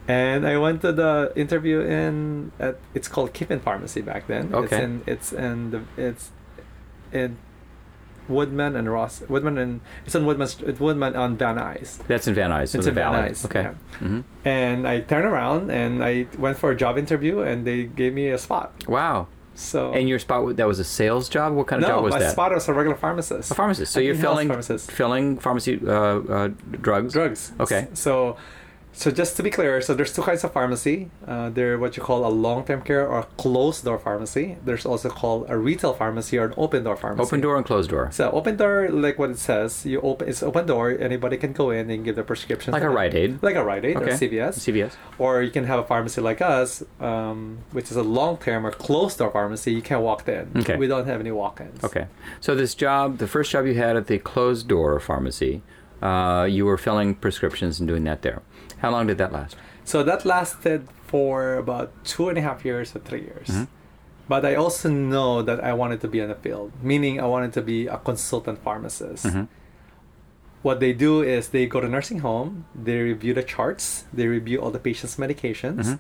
and 0.07 0.47
I 0.47 0.57
went 0.59 0.81
to 0.83 0.93
the 0.93 1.33
interview 1.35 1.81
in 1.81 2.53
at 2.61 2.79
it's 2.95 3.09
called 3.09 3.33
Kippen 3.33 3.59
Pharmacy 3.59 4.01
back 4.01 4.29
then. 4.29 4.45
It's 4.55 4.55
Okay. 4.73 4.83
in 4.85 5.03
it's 5.09 5.33
in 5.33 5.73
the 5.73 5.81
it's 5.97 6.31
in 7.11 7.37
Woodman 8.29 8.77
and 8.77 8.87
Ross 8.93 9.23
Woodman 9.29 9.59
and 9.59 9.81
it's 10.07 10.15
on 10.15 10.25
Woodman 10.25 10.47
it's 10.65 10.79
Woodman 10.79 11.17
on 11.17 11.37
Van 11.37 11.57
Nuys. 11.57 11.99
That's 12.07 12.29
in 12.29 12.35
Van 12.35 12.51
Nuys. 12.51 12.69
so 12.69 12.79
It's 12.79 12.87
in 12.87 12.95
Van 12.95 13.13
Nuys, 13.13 13.45
Okay. 13.47 13.63
yeah. 13.63 13.75
hmm 13.99 14.21
And 14.45 14.87
I 14.87 15.01
turned 15.01 15.27
around 15.27 15.71
and 15.73 16.05
I 16.05 16.29
went 16.39 16.59
for 16.59 16.71
a 16.71 16.77
job 16.77 16.97
interview 16.97 17.41
and 17.41 17.67
they 17.67 17.85
gave 17.85 18.13
me 18.15 18.29
a 18.31 18.39
spot. 18.39 18.71
Wow. 18.87 19.27
So 19.59 19.93
And 19.93 20.09
your 20.09 20.21
spot 20.21 20.57
that 20.57 20.69
was 20.69 20.79
a 20.79 20.85
sales 20.85 21.29
job. 21.29 21.53
What 21.53 21.67
kind 21.67 21.83
of 21.83 21.89
no, 21.89 21.97
job 21.97 22.05
was 22.05 22.15
that? 22.15 22.21
No, 22.21 22.27
my 22.27 22.33
spot 22.33 22.55
was 22.55 22.69
a 22.69 22.75
regular 22.75 22.97
pharmacist. 22.97 23.51
A 23.51 23.55
pharmacist. 23.55 23.93
So 23.93 23.99
you're 23.99 24.15
filling 24.15 24.47
pharmacist. 24.47 24.91
filling 24.91 25.39
pharmacy 25.39 25.81
uh, 25.85 25.91
uh, 25.93 26.49
drugs. 26.81 27.13
drugs. 27.13 27.53
Okay. 27.59 27.89
So, 27.93 28.37
so 28.93 29.11
just 29.13 29.37
to 29.37 29.43
be 29.43 29.51
clear, 29.51 29.81
so 29.81 29.95
there's 29.95 30.13
two 30.13 30.23
kinds 30.23 30.43
of 30.43 30.53
pharmacy. 30.53 31.11
Uh, 31.27 31.51
they're 31.51 31.79
what 31.79 31.97
you 31.97 32.03
call 32.03 32.27
a 32.27 32.33
long-term 32.33 32.83
care 32.83 33.07
or 33.07 33.23
closed 33.37 33.85
door 33.85 33.99
pharmacy. 33.99 34.57
There's 34.65 34.85
also 34.85 35.09
called 35.09 35.47
a 35.49 35.57
retail 35.57 35.95
pharmacy 35.95 36.37
or 36.39 36.47
an 36.47 36.55
open 36.57 36.83
door 36.85 36.97
pharmacy. 36.97 37.23
Open 37.23 37.41
door 37.41 37.57
and 37.57 37.65
closed 37.65 37.91
door. 37.91 38.11
So 38.11 38.31
open 38.33 38.57
door, 38.57 38.89
like 38.91 39.19
what 39.19 39.31
it 39.31 39.39
says, 39.39 39.87
you 39.87 40.01
open. 40.01 40.29
It's 40.29 40.43
open 40.43 40.67
door. 40.67 40.91
Anybody 40.99 41.37
can 41.37 41.53
go 41.53 41.71
in 41.71 41.91
and 41.91 42.05
give 42.05 42.17
their 42.17 42.25
prescriptions. 42.25 42.73
Like 42.73 42.83
a 42.83 42.91
Rite 42.91 43.15
Aid. 43.15 43.43
Like 43.43 43.55
a 43.57 43.63
Rite 43.65 43.85
Aid 43.85 43.97
Okay. 43.99 44.11
or 44.11 44.17
CVS. 44.17 44.55
CVS. 44.59 44.93
Or 45.19 45.43
you 45.43 45.51
can 45.51 45.65
have 45.65 45.79
a 45.79 45.85
pharmacy 45.85 46.21
like 46.21 46.41
us, 46.43 46.83
um, 47.01 47.59
which 47.73 47.91
is 47.93 47.97
a 47.97 48.03
long-term 48.03 48.67
or 48.67 48.73
closed 48.73 49.19
door 49.19 49.31
pharmacy. 49.31 49.73
You 49.73 49.83
can't 49.83 50.03
walk 50.03 50.27
in. 50.29 50.51
Okay. 50.57 50.77
We 50.77 50.89
don't 50.89 51.07
have 51.07 51.21
any 51.21 51.31
walk-ins. 51.31 51.85
Okay. 51.85 52.07
So 52.41 52.55
this 52.57 52.75
job, 52.75 53.19
the 53.19 53.29
first 53.29 53.53
job 53.53 53.67
you 53.67 53.75
had 53.75 53.97
at 53.97 54.09
the 54.09 54.19
closed 54.19 54.67
door 54.67 54.99
pharmacy, 54.99 55.63
uh, 56.03 56.47
you 56.49 56.65
were 56.65 56.79
filling 56.79 57.15
prescriptions 57.15 57.79
and 57.81 57.89
doing 57.89 58.05
that 58.05 58.23
there. 58.23 58.43
How 58.79 58.91
long 58.91 59.07
did 59.07 59.19
that 59.19 59.33
last? 59.33 59.57
So 59.85 60.03
that 60.03 60.25
lasted 60.25 60.89
for 61.07 61.55
about 61.57 61.91
two 62.05 62.29
and 62.29 62.37
a 62.39 62.43
half 62.43 62.65
years 62.65 62.95
or 62.95 63.01
three 63.01 63.23
years. 63.23 63.49
Mhm. 63.49 63.67
But 64.29 64.45
I 64.45 64.55
also 64.57 64.89
know 64.91 65.41
that 65.43 65.65
I 65.65 65.73
wanted 65.73 66.01
to 66.03 66.09
be 66.09 66.21
in 66.21 66.29
the 66.29 66.35
field, 66.35 66.73
meaning 66.83 67.19
I 67.21 67.25
wanted 67.27 67.53
to 67.55 67.63
be 67.63 67.87
a 67.87 67.97
consultant 67.99 68.59
pharmacist. 68.63 69.25
Mhm. 69.27 69.49
what 70.63 70.81
they 70.81 70.93
do 70.93 71.23
is 71.23 71.51
they 71.51 71.67
go 71.67 71.81
to 71.81 71.89
nursing 71.89 72.19
home, 72.19 72.65
they 72.75 72.99
review 73.01 73.33
the 73.33 73.45
charts, 73.45 74.05
they 74.13 74.27
review 74.27 74.59
all 74.61 74.73
the 74.73 74.79
patient's 74.81 75.15
medications, 75.17 75.85
Mhm. 75.87 75.99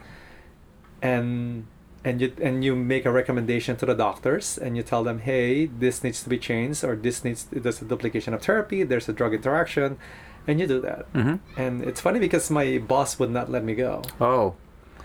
and 1.00 1.66
and 2.04 2.20
you 2.20 2.32
and 2.42 2.64
you 2.64 2.75
make 2.76 3.04
a 3.06 3.11
recommendation 3.11 3.76
to 3.76 3.87
the 3.87 3.94
doctors 3.94 4.58
and 4.58 4.76
you 4.76 4.82
tell 4.82 5.02
them, 5.04 5.18
hey, 5.20 5.66
this 5.66 6.02
needs 6.04 6.23
to 6.25 6.28
be 6.28 6.38
changed 6.38 6.82
or 6.85 6.97
this 6.97 7.25
needs 7.25 7.47
there's 7.52 7.80
a 7.82 7.85
duplication 7.85 8.35
of 8.35 8.40
therapy, 8.42 8.82
there's 8.85 9.08
a 9.08 9.12
drug 9.12 9.32
interaction, 9.35 9.97
and 10.49 10.59
you 10.61 10.67
do 10.67 10.81
that. 10.81 11.07
hmm 11.14 11.37
And 11.57 11.83
it's 11.85 12.00
funny 12.00 12.19
because 12.19 12.50
my 12.50 12.78
boss 12.78 13.19
would 13.21 13.31
not 13.31 13.49
let 13.50 13.62
me 13.62 13.75
go. 13.75 14.02
Oh, 14.21 14.55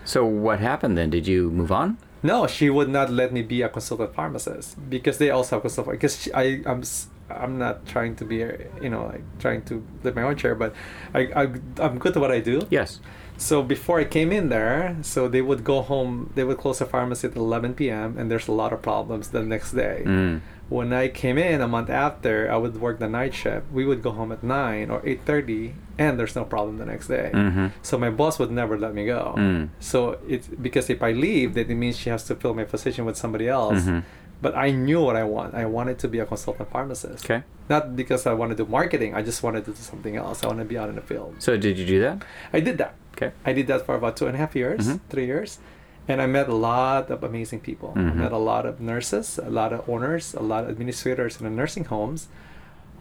so 0.04 0.24
what 0.24 0.58
happened 0.60 0.98
then? 0.98 1.10
Did 1.10 1.26
you 1.26 1.50
move 1.50 1.70
on? 1.70 1.98
No, 2.22 2.46
she 2.46 2.70
would 2.70 2.88
not 2.88 3.10
let 3.10 3.32
me 3.32 3.42
be 3.42 3.60
a 3.62 3.68
consultant 3.68 4.14
pharmacist 4.14 4.76
because 4.90 5.18
they 5.18 5.30
also 5.30 5.56
have 5.56 5.62
consultant. 5.62 5.94
Because 6.00 6.14
she- 6.22 6.32
I, 6.32 6.62
I'm, 6.66 6.82
I'm 7.30 7.58
not 7.58 7.86
trying 7.86 8.16
to 8.16 8.24
be, 8.24 8.36
you 8.84 8.90
know, 8.90 9.04
like 9.12 9.22
trying 9.38 9.62
to 9.66 9.74
live 10.02 10.14
my 10.16 10.22
own 10.22 10.36
chair, 10.36 10.54
but 10.54 10.72
I, 11.14 11.20
I, 11.42 11.42
I'm 11.84 11.98
good 11.98 12.16
at 12.16 12.20
what 12.20 12.32
I 12.32 12.40
do. 12.40 12.66
Yes. 12.70 13.00
So 13.36 13.62
before 13.62 13.98
I 14.00 14.04
came 14.04 14.30
in 14.32 14.48
there, 14.48 14.96
so 15.02 15.28
they 15.28 15.42
would 15.42 15.64
go 15.64 15.82
home. 15.82 16.30
They 16.36 16.44
would 16.44 16.58
close 16.58 16.78
the 16.78 16.86
pharmacy 16.86 17.28
at 17.28 17.36
11 17.36 17.74
p.m. 17.74 18.16
and 18.18 18.30
there's 18.30 18.48
a 18.48 18.52
lot 18.52 18.72
of 18.72 18.80
problems 18.80 19.28
the 19.30 19.42
next 19.42 19.72
day. 19.72 20.02
Mm. 20.06 20.40
When 20.68 20.92
I 20.92 21.08
came 21.08 21.36
in 21.38 21.60
a 21.60 21.68
month 21.68 21.90
after, 21.90 22.50
I 22.50 22.56
would 22.56 22.80
work 22.80 22.98
the 22.98 23.08
night 23.08 23.34
shift. 23.34 23.70
We 23.72 23.84
would 23.84 24.02
go 24.02 24.10
home 24.12 24.32
at 24.32 24.42
nine 24.42 24.90
or 24.90 25.00
8:30, 25.04 25.72
and 25.98 26.18
there's 26.18 26.34
no 26.34 26.44
problem 26.44 26.78
the 26.78 26.86
next 26.86 27.08
day. 27.08 27.30
hmm 27.32 27.66
So 27.82 27.98
my 27.98 28.10
boss 28.10 28.38
would 28.38 28.50
never 28.50 28.78
let 28.78 28.94
me 28.94 29.04
go. 29.06 29.34
Mm. 29.36 29.68
So 29.80 30.18
it's 30.28 30.48
because 30.48 30.88
if 30.90 31.02
I 31.02 31.12
leave, 31.12 31.54
then 31.54 31.70
it 31.70 31.74
means 31.74 31.96
she 31.98 32.10
has 32.10 32.24
to 32.24 32.34
fill 32.34 32.54
my 32.54 32.64
position 32.64 33.04
with 33.04 33.16
somebody 33.16 33.46
else. 33.48 33.82
Mhm. 33.84 34.02
But 34.42 34.52
I 34.56 34.70
knew 34.72 35.00
what 35.00 35.16
I 35.16 35.24
want. 35.24 35.54
I 35.54 35.64
wanted 35.64 35.96
to 36.00 36.08
be 36.08 36.18
a 36.18 36.26
consultant 36.26 36.68
pharmacist. 36.70 37.24
Okay. 37.24 37.42
Not 37.68 37.94
because 37.96 38.26
I 38.26 38.34
wanted 38.34 38.56
to 38.58 38.64
do 38.64 38.70
marketing. 38.70 39.14
I 39.14 39.22
just 39.22 39.42
wanted 39.42 39.64
to 39.66 39.70
do 39.70 39.82
something 39.92 40.16
else. 40.16 40.42
I 40.44 40.46
want 40.48 40.58
to 40.58 40.64
be 40.74 40.76
out 40.76 40.88
in 40.88 40.96
the 40.96 41.06
field. 41.12 41.36
So 41.38 41.56
did 41.56 41.78
you 41.78 41.86
do 41.86 41.98
that? 42.06 42.16
I 42.52 42.60
did 42.60 42.76
that. 42.78 42.92
Okay. 43.14 43.30
I 43.46 43.52
did 43.52 43.66
that 43.68 43.86
for 43.86 43.94
about 43.94 44.16
two 44.18 44.26
and 44.26 44.34
a 44.34 44.38
half 44.38 44.52
years, 44.56 44.84
Mhm. 44.88 45.00
three 45.08 45.26
years. 45.26 45.58
And 46.08 46.20
I 46.20 46.26
met 46.26 46.48
a 46.48 46.54
lot 46.54 47.10
of 47.10 47.24
amazing 47.24 47.60
people. 47.60 47.92
I 47.96 48.00
Mhm. 48.00 48.16
met 48.16 48.32
a 48.32 48.38
lot 48.52 48.66
of 48.66 48.80
nurses, 48.80 49.38
a 49.38 49.48
lot 49.50 49.72
of 49.72 49.88
owners, 49.88 50.34
a 50.34 50.42
lot 50.42 50.64
of 50.64 50.70
administrators 50.70 51.38
in 51.40 51.44
the 51.44 51.50
nursing 51.50 51.84
homes 51.86 52.28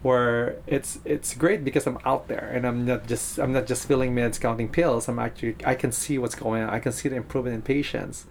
where 0.01 0.55
it's 0.67 0.99
it's 1.05 1.33
great 1.33 1.63
because 1.63 1.87
I'm 1.87 1.97
out 2.05 2.27
there 2.27 2.51
and 2.53 2.65
I'm 2.67 2.85
not 2.85 3.07
just 3.07 3.39
I'm 3.39 3.53
not 3.53 3.65
just 3.67 3.87
filling 3.87 4.13
meds, 4.15 4.39
counting 4.39 4.69
pills. 4.69 5.07
I'm 5.07 5.19
actually 5.19 5.55
I 5.65 5.75
can 5.75 5.91
see 5.91 6.17
what's 6.17 6.35
going 6.35 6.63
on. 6.63 6.69
I 6.69 6.79
can 6.79 6.91
see 6.91 7.09
the 7.09 7.15
improvement 7.15 7.55
in 7.55 7.61
patients, 7.61 8.25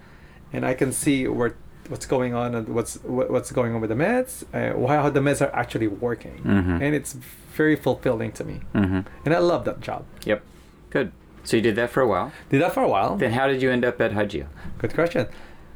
and 0.52 0.64
I 0.64 0.74
can 0.74 0.92
see 0.92 1.26
where 1.28 1.54
what's 1.88 2.06
going 2.06 2.32
on 2.34 2.54
and 2.54 2.68
what's 2.68 2.94
what, 3.04 3.30
what's 3.30 3.50
going 3.52 3.74
on 3.74 3.80
with 3.80 3.90
the 3.90 3.96
meds, 3.96 4.44
uh, 4.54 4.86
how 4.86 5.08
the 5.10 5.20
meds 5.20 5.40
are 5.40 5.54
actually 5.54 5.88
working, 5.88 6.40
Mhm. 6.44 6.80
and 6.80 6.94
it's 6.94 7.14
very 7.56 7.76
fulfilling 7.76 8.32
to 8.32 8.44
me. 8.44 8.60
hmm 8.72 9.00
And 9.24 9.34
I 9.34 9.38
love 9.38 9.64
that 9.64 9.80
job. 9.80 10.04
Yep. 10.24 10.42
Good. 10.90 11.12
So 11.44 11.56
you 11.56 11.62
did 11.62 11.76
that 11.76 11.90
for 11.90 12.00
a 12.00 12.06
while. 12.06 12.32
Did 12.50 12.62
that 12.62 12.72
for 12.72 12.82
a 12.82 12.88
while. 12.88 13.16
Then 13.16 13.32
how 13.32 13.46
did 13.46 13.62
you 13.62 13.70
end 13.70 13.84
up 13.84 14.00
at 14.00 14.12
Hygia? 14.12 14.46
Good 14.78 14.94
question. 14.94 15.26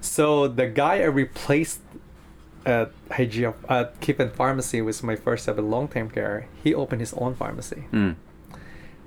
So 0.00 0.46
the 0.46 0.66
guy 0.66 1.00
I 1.00 1.06
replaced 1.06 1.80
at 2.64 2.92
Hygia, 3.10 3.54
at 3.68 4.00
Kippen 4.00 4.30
Pharmacy 4.30 4.80
was 4.82 5.02
my 5.02 5.16
first 5.16 5.46
job 5.46 5.58
in 5.58 5.70
long-term 5.70 6.10
care. 6.10 6.48
He 6.62 6.74
opened 6.74 7.00
his 7.00 7.14
own 7.14 7.34
pharmacy. 7.34 7.86
Mm. 7.92 8.16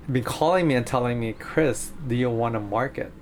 He'd 0.06 0.12
been 0.12 0.24
calling 0.24 0.66
me 0.68 0.74
and 0.74 0.86
telling 0.86 1.20
me, 1.20 1.32
Chris, 1.32 1.92
do 2.06 2.14
you 2.14 2.30
want 2.30 2.54
to 2.54 2.60
market? 2.60 3.12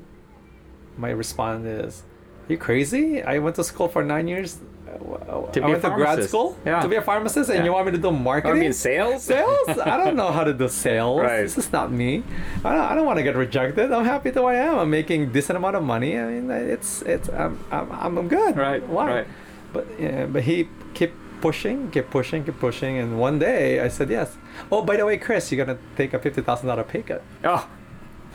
My 0.96 1.10
response 1.10 1.64
is, 1.66 2.02
you 2.48 2.56
crazy? 2.56 3.22
I 3.22 3.38
went 3.38 3.56
to 3.56 3.64
school 3.64 3.88
for 3.88 4.02
nine 4.02 4.26
years. 4.26 4.58
Uh, 5.00 5.46
To 5.52 5.62
I 5.62 5.66
be 5.66 5.72
a 5.72 5.80
to 5.80 5.80
grad 5.90 5.90
pharmacist. 5.90 6.28
school 6.28 6.56
Yeah. 6.66 6.80
to 6.82 6.88
be 6.88 6.96
a 6.96 7.02
pharmacist, 7.02 7.50
and 7.50 7.58
Yeah. 7.58 7.64
you 7.66 7.72
want 7.72 7.86
me 7.86 7.92
to 7.92 7.98
do 7.98 8.10
marketing? 8.10 8.56
I 8.56 8.60
mean, 8.60 8.72
sales? 8.72 9.22
Sales? 9.22 9.68
I 9.92 9.96
don't 9.96 10.16
know 10.16 10.30
how 10.32 10.44
to 10.44 10.52
do 10.52 10.68
sales. 10.86 11.20
Right. 11.20 11.42
This 11.42 11.56
is 11.58 11.72
not 11.72 11.90
me. 11.92 12.22
I 12.64 12.72
don't, 12.74 12.86
I 12.90 12.94
don't 12.94 13.06
want 13.06 13.18
to 13.18 13.22
get 13.22 13.36
rejected. 13.36 13.92
I'm 13.92 14.04
happy 14.04 14.30
the 14.30 14.42
way 14.42 14.58
I 14.60 14.64
am. 14.66 14.78
I'm 14.78 14.90
making 14.90 15.32
decent 15.32 15.56
amount 15.56 15.76
of 15.76 15.82
money. 15.84 16.18
I 16.18 16.24
mean, 16.26 16.50
it's 16.50 17.02
it's 17.02 17.28
I'm 17.28 17.58
I'm, 17.70 18.16
I'm 18.18 18.28
good. 18.28 18.56
Right, 18.56 18.82
Why? 18.88 19.06
right. 19.06 19.26
But 19.72 19.86
yeah, 19.98 20.26
but 20.26 20.42
he 20.42 20.68
kept 20.94 21.14
pushing, 21.40 21.90
kept 21.90 22.10
pushing, 22.10 22.42
kept 22.44 22.58
pushing, 22.58 22.98
and 22.98 23.20
one 23.20 23.38
day 23.38 23.80
I 23.80 23.88
said 23.88 24.08
yes. 24.10 24.36
Oh, 24.72 24.82
by 24.82 24.96
the 24.96 25.04
way, 25.06 25.16
Chris, 25.18 25.52
you're 25.52 25.64
gonna 25.64 25.78
take 25.96 26.12
a 26.14 26.18
fifty 26.18 26.42
thousand 26.42 26.66
dollar 26.68 26.82
pay 26.84 27.02
cut. 27.02 27.22
Oh. 27.44 27.68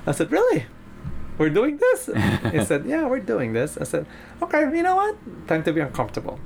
I 0.05 0.12
said, 0.12 0.32
really? 0.32 0.65
We're 1.38 1.50
doing 1.50 1.77
this? 1.77 2.10
he 2.51 2.63
said, 2.63 2.86
yeah, 2.86 3.08
we're 3.08 3.20
doing 3.34 3.53
this. 3.53 3.77
I 3.77 3.86
said, 3.86 4.05
okay, 4.41 4.62
you 4.77 4.84
know 4.84 4.96
what? 4.98 5.15
Time 5.48 5.63
to 5.63 5.72
be 5.74 5.79
uncomfortable. 5.82 6.38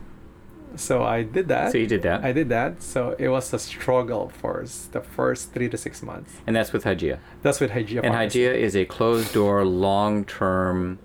So 0.77 1.03
I 1.03 1.23
did 1.23 1.47
that. 1.49 1.71
So 1.71 1.77
you 1.77 1.87
did 1.87 2.01
that. 2.03 2.23
I 2.23 2.31
did 2.31 2.49
that. 2.49 2.81
So 2.81 3.15
it 3.19 3.27
was 3.29 3.51
a 3.53 3.59
struggle 3.59 4.29
for 4.29 4.63
the 4.91 5.01
first 5.01 5.51
three 5.53 5.69
to 5.69 5.77
six 5.77 6.01
months. 6.01 6.31
And 6.45 6.55
that's 6.55 6.71
with 6.73 6.83
Hygia. 6.83 7.19
That's 7.41 7.59
with 7.59 7.71
Hygia. 7.71 8.01
And 8.03 8.13
Pharmacy. 8.13 8.39
Hygia 8.45 8.53
is 8.53 8.75
a 8.75 8.85
closed 8.85 9.33
door, 9.33 9.65
long 9.65 10.23
term. 10.25 10.99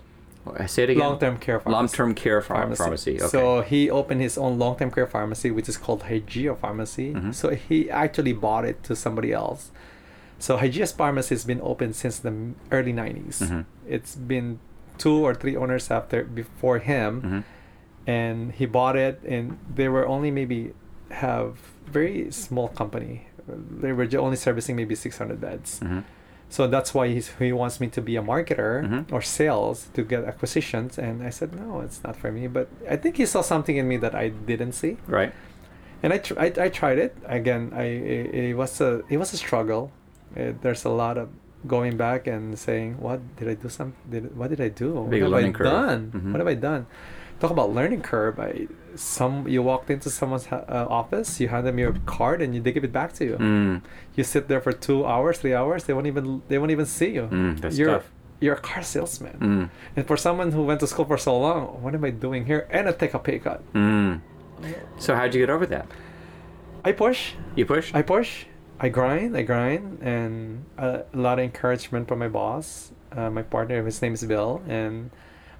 I 0.58 0.66
say 0.66 0.82
it 0.82 0.90
again. 0.90 1.04
Long-term 1.04 1.38
care 1.38 1.60
pharmacy. 1.60 1.76
Long 1.78 1.88
term 1.88 2.14
care 2.16 2.40
pharmacy. 2.42 2.82
pharmacy. 2.82 3.16
Okay. 3.20 3.28
So 3.28 3.60
he 3.62 3.88
opened 3.88 4.20
his 4.20 4.36
own 4.36 4.58
long-term 4.58 4.90
care 4.90 5.06
pharmacy, 5.06 5.52
which 5.52 5.68
is 5.68 5.76
called 5.76 6.02
Hygia 6.02 6.56
Pharmacy. 6.58 7.14
Mhm. 7.14 7.32
So 7.32 7.50
he 7.50 7.88
actually 7.88 8.32
bought 8.32 8.64
it 8.64 8.82
to 8.84 8.96
somebody 8.96 9.32
else. 9.32 9.70
So 10.40 10.56
Hygia's 10.56 10.90
pharmacy 10.90 11.36
has 11.36 11.44
been 11.44 11.60
open 11.62 11.92
since 11.92 12.18
the 12.18 12.32
early 12.72 12.92
90s. 12.92 13.40
Mhm. 13.40 13.64
It's 13.86 14.16
been 14.16 14.58
two 14.98 15.14
or 15.24 15.32
three 15.32 15.56
owners 15.56 15.88
after 15.92 16.24
before 16.24 16.78
him, 16.78 17.22
Mhm. 17.22 17.42
And 18.06 18.52
he 18.52 18.66
bought 18.66 18.96
it, 18.96 19.20
and 19.26 19.58
they 19.74 19.88
were 19.88 20.06
only 20.06 20.30
maybe 20.30 20.72
have 21.10 21.58
very 21.86 22.30
small 22.30 22.68
company. 22.68 23.26
They 23.80 23.92
were 23.92 24.08
only 24.18 24.36
servicing 24.36 24.76
maybe 24.76 24.94
600 24.94 25.40
beds. 25.40 25.80
Mhm. 25.80 26.04
So 26.48 26.66
that's 26.66 26.92
why 26.94 27.08
he's, 27.08 27.28
he 27.38 27.52
wants 27.52 27.80
me 27.80 27.88
to 27.88 28.00
be 28.02 28.14
a 28.16 28.22
marketer 28.22 28.84
Mhm. 28.84 29.12
or 29.12 29.22
sales 29.22 29.88
to 29.94 30.02
get 30.04 30.24
acquisitions. 30.24 30.98
And 30.98 31.22
I 31.22 31.30
said, 31.30 31.54
no, 31.54 31.80
it's 31.80 32.02
not 32.04 32.14
for 32.16 32.30
me. 32.30 32.46
But 32.46 32.68
I 32.88 32.96
think 32.96 33.16
he 33.16 33.26
saw 33.26 33.40
something 33.42 33.76
in 33.76 33.88
me 33.88 33.96
that 33.98 34.14
I 34.14 34.28
didn't 34.28 34.72
see. 34.72 34.96
Right. 35.06 35.32
And 36.02 36.12
I, 36.12 36.18
tr- 36.18 36.38
I, 36.38 36.46
I 36.66 36.68
tried 36.68 36.98
it 36.98 37.16
again. 37.26 37.72
I 37.74 37.84
it, 37.84 38.34
it 38.50 38.54
was 38.56 38.80
a 38.80 39.02
it 39.08 39.16
was 39.18 39.32
a 39.32 39.36
struggle. 39.36 39.92
Uh 40.36 40.52
there's 40.62 40.84
a 40.84 40.90
lot 40.90 41.16
of 41.16 41.28
going 41.66 41.96
back 41.96 42.26
and 42.26 42.58
saying, 42.58 42.98
what 43.00 43.20
did 43.36 43.48
I 43.48 43.54
do? 43.54 43.68
Some 43.68 43.92
did 44.10 44.36
what 44.36 44.50
did 44.50 44.60
I 44.60 44.68
do? 44.68 45.06
Big 45.08 45.22
What 45.22 45.32
have 45.40 45.48
I 45.48 45.52
curve. 45.52 45.66
done? 45.66 46.00
Mhm. 46.14 46.30
What 46.32 46.38
have 46.42 46.48
I 46.48 46.58
done? 46.70 46.86
Talk 47.42 47.50
about 47.50 47.74
learning 47.74 48.02
curve. 48.02 48.38
I 48.38 48.68
some 48.94 49.48
you 49.48 49.64
walked 49.64 49.90
into 49.90 50.08
someone's 50.10 50.46
ha- 50.46 50.64
uh, 50.68 50.86
office, 50.88 51.40
you 51.40 51.48
hand 51.48 51.66
them 51.66 51.76
your 51.76 51.94
card, 52.06 52.40
and 52.40 52.54
you, 52.54 52.60
they 52.60 52.70
give 52.70 52.84
it 52.84 52.92
back 52.92 53.14
to 53.14 53.24
you. 53.24 53.36
Mm. 53.36 53.82
You 54.14 54.22
sit 54.22 54.46
there 54.46 54.60
for 54.60 54.70
two 54.70 55.04
hours, 55.04 55.38
three 55.38 55.52
hours. 55.52 55.82
They 55.82 55.92
won't 55.92 56.06
even 56.06 56.42
they 56.46 56.58
won't 56.58 56.70
even 56.70 56.86
see 56.86 57.10
you. 57.10 57.22
Mm, 57.22 57.60
that's 57.60 57.76
you're 57.76 57.94
tough. 57.94 58.12
you're 58.38 58.54
a 58.54 58.60
car 58.60 58.84
salesman. 58.84 59.38
Mm. 59.40 59.70
And 59.96 60.06
for 60.06 60.16
someone 60.16 60.52
who 60.52 60.62
went 60.62 60.78
to 60.80 60.86
school 60.86 61.04
for 61.04 61.18
so 61.18 61.36
long, 61.36 61.82
what 61.82 61.96
am 61.96 62.04
I 62.04 62.10
doing 62.10 62.46
here? 62.46 62.68
And 62.70 62.88
I 62.88 62.92
take 62.92 63.12
a 63.12 63.18
pay 63.18 63.40
cut. 63.40 63.60
Mm. 63.72 64.20
So 65.00 65.16
how'd 65.16 65.34
you 65.34 65.40
get 65.40 65.50
over 65.50 65.66
that? 65.66 65.86
I 66.84 66.92
push. 66.92 67.32
You 67.56 67.66
push. 67.66 67.92
I 67.92 68.02
push. 68.02 68.46
I 68.78 68.88
grind. 68.88 69.36
I 69.36 69.42
grind, 69.42 69.98
and 70.00 70.64
uh, 70.78 71.02
a 71.12 71.18
lot 71.18 71.40
of 71.40 71.44
encouragement 71.44 72.06
from 72.06 72.20
my 72.20 72.28
boss, 72.28 72.92
uh, 73.10 73.30
my 73.30 73.42
partner. 73.42 73.84
His 73.84 74.00
name 74.00 74.14
is 74.14 74.22
Bill, 74.22 74.62
and 74.68 75.10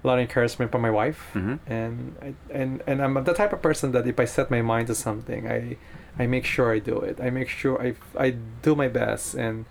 a 0.03 0.07
lot 0.07 0.19
of 0.19 0.21
encouragement 0.21 0.71
from 0.71 0.81
my 0.81 0.91
wife. 0.91 1.31
Mhm. 1.33 1.59
And 1.67 2.15
I, 2.21 2.33
and 2.51 2.81
and 2.85 3.01
I'm 3.01 3.13
the 3.23 3.33
type 3.33 3.53
of 3.53 3.61
person 3.61 3.91
that 3.93 4.05
if 4.07 4.19
I 4.19 4.25
set 4.25 4.51
my 4.51 4.61
mind 4.61 4.87
to 4.87 4.95
something, 4.95 5.47
I 5.47 5.77
I 6.19 6.27
make 6.27 6.45
sure 6.45 6.71
I 6.73 6.79
do 6.79 6.97
it. 6.99 7.19
I 7.21 7.29
make 7.29 7.49
sure 7.49 7.81
I 7.81 7.95
I 8.17 8.35
do 8.61 8.75
my 8.75 8.87
best, 8.87 9.33
and 9.35 9.65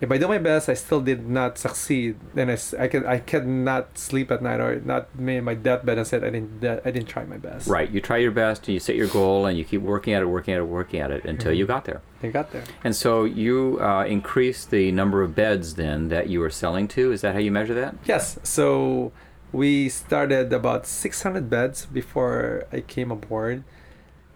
if 0.00 0.12
I 0.12 0.18
do 0.18 0.28
my 0.28 0.38
best, 0.38 0.68
I 0.68 0.74
still 0.74 1.00
did 1.00 1.28
not 1.28 1.58
succeed, 1.58 2.14
then 2.32 2.48
I, 2.50 2.56
I 2.78 2.86
can 2.86 3.04
I 3.04 3.18
cannot 3.18 3.98
sleep 3.98 4.30
at 4.30 4.40
night 4.42 4.60
or 4.60 4.80
not 4.84 5.18
me 5.18 5.38
in 5.38 5.44
my 5.44 5.54
deathbed 5.54 5.98
and 5.98 6.06
said 6.06 6.22
I 6.22 6.30
didn't 6.30 6.62
I 6.86 6.90
didn't 6.92 7.08
try 7.08 7.24
my 7.24 7.38
best. 7.38 7.66
Right. 7.66 7.90
You 7.90 8.00
try 8.00 8.18
your 8.18 8.30
best. 8.30 8.68
and 8.68 8.74
You 8.74 8.80
set 8.80 8.94
your 8.94 9.08
goal, 9.08 9.46
and 9.46 9.58
you 9.58 9.64
keep 9.64 9.82
working 9.82 10.12
at 10.14 10.22
it, 10.22 10.26
working 10.26 10.54
at 10.54 10.60
it, 10.60 10.68
working 10.68 11.00
at 11.00 11.10
it 11.10 11.24
until 11.24 11.52
you 11.52 11.64
Mhm. 11.64 11.68
got 11.74 11.84
there. 11.86 12.00
You 12.22 12.30
got 12.30 12.52
there. 12.52 12.62
And 12.84 12.94
so 12.94 13.24
you 13.24 13.78
uh, 13.80 14.04
increased 14.04 14.70
the 14.70 14.92
number 14.92 15.22
of 15.22 15.34
beds 15.34 15.74
then 15.74 16.08
that 16.10 16.28
you 16.28 16.38
were 16.40 16.50
selling 16.50 16.86
to. 16.88 17.10
Is 17.10 17.20
that 17.22 17.32
how 17.34 17.40
you 17.40 17.50
measure 17.50 17.74
that? 17.74 17.94
Yes. 18.04 18.38
So 18.44 19.10
we 19.52 19.88
started 19.88 20.52
about 20.52 20.86
600 20.86 21.48
beds 21.50 21.86
before 21.86 22.64
I 22.72 22.80
came 22.80 23.10
aboard. 23.10 23.64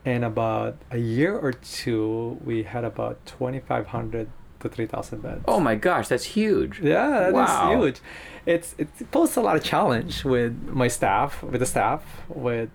And 0.05 0.25
about 0.25 0.79
a 0.91 0.99
year 0.99 1.39
or 1.39 1.53
two, 1.53 2.41
we 2.45 2.65
had 2.65 2.83
about 2.85 3.25
2,500 3.25 4.29
to 4.61 4.69
3,000 4.69 5.23
beds. 5.23 5.45
Oh 5.47 5.61
my 5.61 5.77
gosh, 5.77 6.09
that's 6.09 6.25
huge. 6.25 6.81
Yeah, 6.81 7.09
that 7.09 7.29
is 7.29 7.35
Wow. 7.35 7.77
huge. 7.81 8.01
It's 8.45 8.75
it 8.79 8.89
poses 9.13 9.37
a 9.37 9.41
lot 9.43 9.55
of 9.55 9.63
challenge 9.63 10.25
with 10.25 10.55
my 10.69 10.89
staff, 10.89 11.41
with 11.45 11.61
the 11.61 11.67
staff, 11.67 12.03
with 12.29 12.71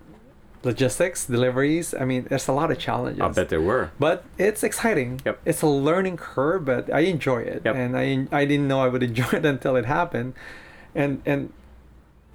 logistics, 0.64 1.26
deliveries. 1.26 1.94
I 1.94 2.06
mean, 2.06 2.28
there's 2.30 2.48
a 2.48 2.54
lot 2.54 2.72
of 2.72 2.80
challenges. 2.80 3.20
I'll 3.22 3.34
bet 3.34 3.50
there 3.50 3.62
were. 3.62 3.92
But 4.00 4.24
it's 4.38 4.64
exciting. 4.64 5.20
Yep. 5.26 5.40
It's 5.46 5.62
a 5.62 5.68
learning 5.68 6.16
curve, 6.18 6.64
but 6.64 6.92
I 6.94 7.02
enjoy 7.02 7.40
it, 7.42 7.62
Yep. 7.66 7.76
and 7.76 7.98
I 7.98 8.28
I 8.32 8.46
didn't 8.46 8.70
know 8.70 8.80
I 8.80 8.88
would 8.88 9.04
enjoy 9.12 9.32
it 9.34 9.46
until 9.46 9.76
it 9.76 9.86
happened, 9.86 10.34
and 10.96 11.22
and 11.26 11.52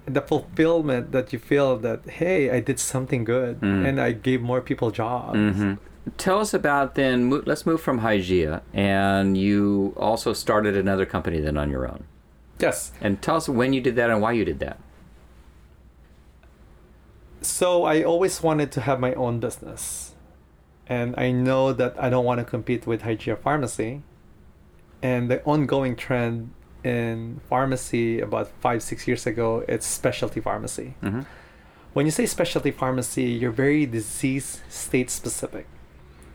the 0.05 0.21
fulfillment 0.21 1.11
that 1.13 1.31
you 1.31 1.39
feel 1.39 1.77
that 1.77 2.01
hey 2.19 2.49
I 2.51 2.59
did 2.59 2.79
something 2.79 3.23
good 3.23 3.61
Mm. 3.61 3.87
and 3.87 4.01
I 4.01 4.11
gave 4.11 4.41
more 4.41 4.61
people 4.61 4.91
jobs. 4.91 5.37
Mhm. 5.37 5.77
tell 6.17 6.39
us 6.39 6.53
about 6.53 6.95
then. 6.95 7.29
Let's 7.45 7.65
move 7.65 7.79
from 7.79 7.99
Hygia, 7.99 8.61
and 8.73 9.37
you 9.37 9.93
also 9.95 10.33
started 10.33 10.75
another 10.75 11.05
company 11.05 11.39
then 11.39 11.57
on 11.57 11.69
your 11.71 11.87
own. 11.87 12.03
Yes. 12.59 12.91
And 12.99 13.21
tell 13.21 13.37
us 13.37 13.47
when 13.47 13.71
you 13.71 13.79
did 13.79 13.95
that 13.95 14.09
and 14.09 14.21
why 14.21 14.33
you 14.33 14.43
did 14.43 14.59
that. 14.59 14.77
So 17.41 17.83
I 17.85 18.03
always 18.03 18.41
wanted 18.43 18.71
to 18.73 18.81
have 18.81 18.99
my 18.99 19.13
own 19.13 19.39
business. 19.39 20.13
And 20.87 21.15
I 21.17 21.31
know 21.31 21.73
that 21.73 21.95
I 21.97 22.09
don't 22.09 22.25
want 22.25 22.39
to 22.39 22.45
compete 22.45 22.85
with 22.85 23.01
Hygia 23.03 23.37
Pharmacy. 23.37 24.01
And 25.01 25.29
the 25.31 25.43
ongoing 25.43 25.95
trend 25.95 26.51
in 26.83 27.39
pharmacy 27.49 28.19
about 28.19 28.49
five, 28.59 28.81
six 28.83 29.07
years 29.07 29.25
ago, 29.25 29.63
it's 29.67 29.85
specialty 29.85 30.39
pharmacy. 30.41 30.95
hmm 31.01 31.21
When 31.93 32.05
you 32.07 32.11
say 32.11 32.25
specialty 32.25 32.71
pharmacy, 32.71 33.23
you're 33.39 33.51
very 33.65 33.85
disease 33.85 34.61
state 34.69 35.09
specific. 35.11 35.65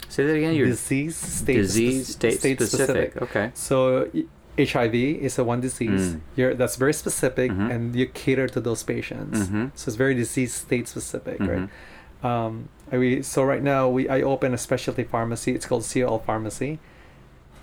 Say 0.09 0.25
that 0.27 0.35
again. 0.37 0.55
You're 0.55 0.67
disease 0.69 1.17
state 1.17 1.57
disease 1.57 2.09
spec- 2.15 2.33
state, 2.41 2.61
specific. 2.61 3.21
Okay. 3.21 3.51
So 3.55 4.09
HIV 4.57 4.95
is 5.27 5.39
a 5.39 5.45
one 5.45 5.61
disease. 5.61 6.15
Mm. 6.15 6.21
You're, 6.37 6.55
that's 6.55 6.77
very 6.77 6.93
specific, 6.95 7.51
Mhm. 7.51 7.71
and 7.73 7.95
you 7.95 8.07
cater 8.07 8.47
to 8.55 8.61
those 8.61 8.83
patients. 8.83 9.39
Mhm. 9.51 9.71
So 9.75 9.83
it's 9.89 9.97
very 9.97 10.15
disease 10.15 10.53
state 10.55 10.87
specific, 10.89 11.39
right? 11.41 11.69
Um, 12.25 12.69
and 12.91 13.01
we 13.01 13.23
so 13.23 13.43
right 13.53 13.63
now 13.63 13.89
we 13.97 14.09
I 14.09 14.23
open 14.23 14.55
a 14.55 14.59
specialty 14.59 15.05
pharmacy. 15.05 15.51
It's 15.57 15.67
called 15.67 15.85
CL 15.85 16.19
Pharmacy, 16.29 16.79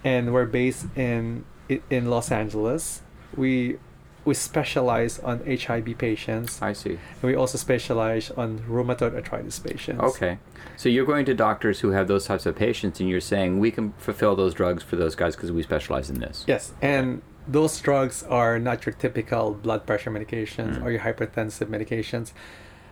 and 0.03 0.31
we're 0.33 0.45
based 0.61 0.85
in 0.95 1.43
in 1.89 2.09
Los 2.09 2.31
Angeles. 2.31 3.01
We 3.35 3.77
we 4.25 4.33
specialize 4.33 5.19
on 5.19 5.39
HIV 5.45 5.99
patients. 5.99 6.59
I 6.59 6.73
see. 6.73 6.91
And 6.93 7.21
we 7.21 7.35
also 7.35 7.59
specialize 7.59 8.31
on 8.31 8.59
rheumatoid 8.67 9.13
arthritis 9.13 9.59
patients. 9.59 10.01
Okay. 10.01 10.39
So 10.77 10.89
you're 10.89 11.05
going 11.05 11.25
to 11.25 11.35
doctors 11.35 11.81
who 11.81 11.91
have 11.91 12.07
those 12.07 12.25
types 12.25 12.47
of 12.47 12.55
patients, 12.55 12.99
and 12.99 13.07
you're 13.07 13.21
saying 13.21 13.59
we 13.59 13.69
can 13.69 13.93
fulfill 13.99 14.35
those 14.35 14.55
drugs 14.55 14.81
for 14.81 14.95
those 14.95 15.13
guys 15.15 15.35
because 15.35 15.51
we 15.51 15.61
specialize 15.61 16.09
in 16.09 16.19
this. 16.19 16.43
Yes, 16.47 16.73
and 16.81 17.21
those 17.47 17.79
drugs 17.79 18.23
are 18.23 18.57
not 18.57 18.85
your 18.87 18.95
typical 18.95 19.53
blood 19.53 19.85
pressure 19.85 20.09
medications 20.09 20.79
Mm. 20.79 20.83
or 20.83 20.89
your 20.91 21.01
hypertensive 21.01 21.67
medications. 21.67 22.33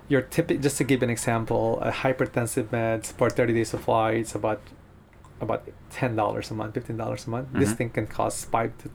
Your 0.07 0.21
typical, 0.21 0.61
just 0.61 0.77
to 0.77 0.83
give 0.83 1.01
an 1.01 1.09
example, 1.09 1.79
a 1.81 1.91
hypertensive 1.91 2.65
meds 2.65 3.07
for 3.11 3.29
30 3.31 3.53
day 3.53 3.63
supply, 3.63 4.11
it's 4.11 4.35
about 4.35 4.61
about 5.41 5.67
ten 5.89 6.15
dollars 6.15 6.51
a 6.51 6.53
month, 6.53 6.73
fifteen 6.73 6.97
dollars 6.97 7.27
a 7.27 7.29
month. 7.29 7.47
This 7.53 7.73
Mhm. 7.73 7.77
thing 7.77 7.89
can 7.89 8.07
cost 8.07 8.49
five 8.51 8.71
to 8.79 8.89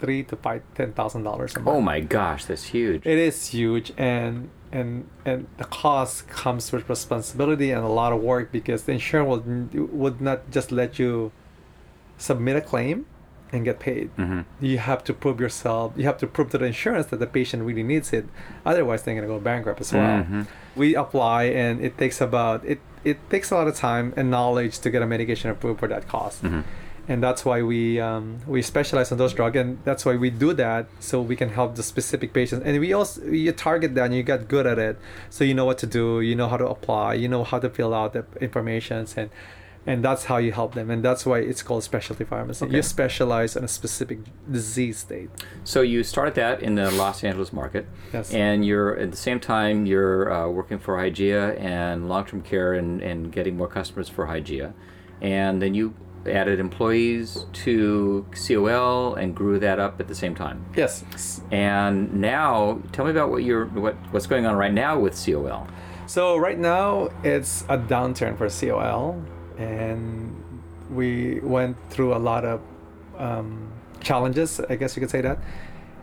three 0.00 0.22
to 0.24 0.36
five 0.36 0.62
ten 0.74 0.92
thousand 0.92 1.22
dollars 1.22 1.54
a 1.56 1.60
month. 1.60 1.76
Oh 1.76 1.80
my 1.80 2.00
gosh, 2.00 2.44
that's 2.46 2.64
huge. 2.64 3.06
It 3.06 3.18
is 3.18 3.48
huge, 3.48 3.92
and 3.96 4.50
and 4.72 5.06
and 5.24 5.46
the 5.58 5.64
cost 5.64 6.26
comes 6.28 6.72
with 6.72 6.88
responsibility 6.88 7.70
and 7.70 7.84
a 7.84 7.88
lot 7.88 8.12
of 8.12 8.20
work 8.20 8.50
because 8.50 8.84
the 8.84 8.92
insurance 8.92 9.28
would 9.46 9.92
would 9.92 10.20
not 10.20 10.50
just 10.50 10.72
let 10.72 10.98
you 10.98 11.30
submit 12.18 12.56
a 12.56 12.60
claim 12.60 13.06
and 13.52 13.64
get 13.64 13.78
paid. 13.78 14.10
hmm 14.16 14.40
You 14.60 14.78
have 14.78 15.04
to 15.04 15.12
prove 15.14 15.38
yourself. 15.40 15.92
You 15.96 16.04
have 16.04 16.18
to 16.18 16.26
prove 16.26 16.50
to 16.50 16.58
the 16.58 16.64
insurance 16.66 17.06
that 17.06 17.20
the 17.20 17.26
patient 17.26 17.62
really 17.62 17.84
needs 17.84 18.12
it. 18.12 18.26
Otherwise, 18.66 19.02
they're 19.04 19.14
gonna 19.14 19.28
go 19.28 19.38
bankrupt 19.38 19.80
as 19.80 19.92
well. 19.92 20.24
Mhm. 20.24 20.46
We 20.74 20.96
apply, 20.96 21.44
and 21.44 21.80
it 21.80 21.96
takes 21.96 22.20
about 22.20 22.64
it. 22.64 22.80
It 23.04 23.18
takes 23.30 23.50
a 23.50 23.54
lot 23.54 23.68
of 23.68 23.76
time 23.76 24.14
and 24.16 24.30
knowledge 24.30 24.78
to 24.80 24.90
get 24.90 25.02
a 25.02 25.06
medication 25.06 25.50
approved 25.50 25.80
for 25.80 25.88
that 25.88 26.08
cost. 26.08 26.40
Hmm 26.40 26.62
and 27.08 27.22
that's 27.22 27.44
why 27.44 27.62
we 27.62 28.00
um, 28.00 28.38
we 28.46 28.62
specialize 28.62 29.12
on 29.12 29.18
those 29.18 29.34
drugs 29.34 29.56
and 29.56 29.78
that's 29.84 30.04
why 30.04 30.16
we 30.16 30.30
do 30.30 30.52
that 30.54 30.86
so 31.00 31.20
we 31.20 31.36
can 31.36 31.50
help 31.50 31.74
the 31.74 31.82
specific 31.82 32.32
patients. 32.32 32.64
And 32.64 32.80
we 32.80 32.92
also 32.92 33.22
you 33.24 33.52
target 33.52 33.94
that 33.94 34.06
and 34.06 34.14
you 34.14 34.22
get 34.22 34.48
good 34.48 34.66
at 34.66 34.78
it 34.78 34.98
so 35.30 35.44
you 35.44 35.54
know 35.54 35.64
what 35.64 35.78
to 35.78 35.86
do 35.86 36.20
you 36.20 36.34
know 36.34 36.48
how 36.48 36.56
to 36.56 36.66
apply 36.66 37.14
you 37.14 37.28
know 37.28 37.44
how 37.44 37.58
to 37.58 37.68
fill 37.68 37.92
out 37.92 38.14
the 38.14 38.24
informations 38.40 39.16
and 39.16 39.30
and 39.86 40.02
that's 40.04 40.24
how 40.24 40.38
you 40.38 40.50
help 40.52 40.74
them 40.74 40.90
and 40.90 41.02
that's 41.04 41.26
why 41.26 41.38
it's 41.40 41.62
called 41.62 41.82
specialty 41.84 42.24
pharmacy 42.24 42.64
Okay. 42.64 42.76
you 42.76 42.82
specialize 42.82 43.54
in 43.56 43.64
a 43.64 43.68
specific 43.68 44.18
disease 44.50 44.98
state 44.98 45.28
So 45.64 45.80
you 45.82 46.02
started 46.04 46.34
that 46.36 46.62
in 46.62 46.74
the 46.76 46.90
Los 46.90 47.22
Angeles 47.24 47.52
market, 47.52 47.86
Yes. 48.12 48.32
and 48.32 48.64
you're 48.64 48.96
at 48.98 49.10
the 49.10 49.16
same 49.16 49.40
time 49.40 49.84
you're 49.86 50.32
uh, 50.32 50.48
working 50.48 50.78
for 50.78 50.96
Hygia 50.96 51.58
and 51.60 52.08
long-term 52.08 52.42
care 52.42 52.72
and, 52.74 53.00
and 53.02 53.30
getting 53.32 53.56
more 53.56 53.68
customers 53.68 54.08
for 54.08 54.26
Hygia, 54.26 54.72
and 55.20 55.60
then 55.62 55.74
you 55.74 55.94
added 56.26 56.58
employees 56.58 57.44
to 57.52 58.24
COL 58.46 59.14
and 59.14 59.36
grew 59.36 59.58
that 59.58 59.78
up 59.78 60.00
at 60.00 60.08
the 60.08 60.14
same 60.14 60.34
time. 60.34 60.64
yes 60.74 61.04
And 61.52 62.14
now, 62.14 62.80
tell 62.92 63.04
me 63.04 63.10
about 63.10 63.30
what 63.30 63.42
you're 63.44 63.66
what 63.66 63.94
what's 64.12 64.26
going 64.26 64.46
on 64.46 64.54
right 64.56 64.72
now 64.72 64.98
with 64.98 65.14
COL. 65.22 65.66
So 66.06 66.36
right 66.36 66.58
now 66.58 67.10
it's 67.22 67.62
a 67.68 67.76
downturn 67.76 68.38
for 68.38 68.48
COL, 68.48 69.22
and 69.58 70.34
we 70.90 71.40
went 71.40 71.76
through 71.90 72.14
a 72.14 72.18
lot 72.18 72.44
of 72.44 72.60
um, 73.18 73.72
challenges. 74.00 74.60
I 74.60 74.76
guess 74.76 74.96
you 74.96 75.00
could 75.00 75.10
say 75.10 75.20
that, 75.22 75.38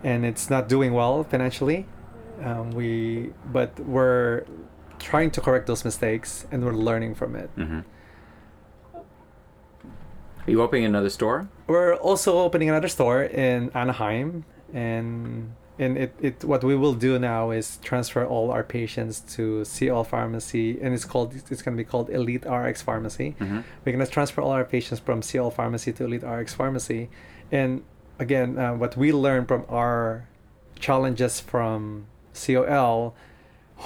and 0.04 0.26
it's 0.26 0.50
not 0.50 0.68
doing 0.70 0.94
well 0.94 1.24
financially. 1.24 1.86
Um, 2.44 2.72
we 2.72 3.34
but 3.52 3.80
we're 3.82 4.46
trying 5.00 5.32
to 5.32 5.42
correct 5.42 5.68
those 5.68 5.84
mistakes, 5.86 6.46
and 6.52 6.64
we're 6.66 6.74
learning 6.74 7.16
from 7.16 7.36
it. 7.36 7.50
hmm 7.56 7.80
Are 8.94 10.50
you 10.50 10.62
opening 10.62 10.86
another 10.86 11.10
store? 11.10 11.48
We're 11.68 11.96
also 11.96 12.40
opening 12.40 12.70
another 12.70 12.88
store 12.88 13.24
in 13.24 13.70
Anaheim, 13.76 14.44
and 14.74 15.54
and 15.82 15.98
it, 15.98 16.12
it 16.22 16.44
what 16.52 16.64
we 16.64 16.76
will 16.76 16.94
do 16.94 17.18
now 17.20 17.52
is 17.52 17.78
transfer 17.90 18.24
all 18.26 18.52
our 18.52 18.64
patients 18.64 19.20
to 19.36 19.66
CL 19.66 20.04
Pharmacy, 20.06 20.80
and 20.82 20.94
it's 20.94 21.06
called 21.06 21.34
it's 21.36 21.62
going 21.64 21.76
to 21.76 21.84
be 21.84 21.90
called 21.92 22.10
Elite 22.10 22.46
RX 22.46 22.82
Pharmacy. 22.84 23.36
Mhm. 23.40 23.64
We're 23.84 23.94
going 23.94 24.06
to 24.06 24.12
transfer 24.12 24.42
all 24.42 24.52
our 24.52 24.64
patients 24.64 25.00
from 25.00 25.22
CL 25.22 25.52
Pharmacy 25.52 25.92
to 25.94 26.06
Elite 26.06 26.24
RX 26.24 26.54
Pharmacy, 26.54 27.10
and 27.52 27.82
again, 28.20 28.58
uh, 28.58 28.74
what 28.76 28.96
we 28.96 29.12
learned 29.12 29.48
from 29.48 29.66
our 29.70 30.28
challenges 30.80 31.40
from 31.40 32.06
COL, 32.34 33.16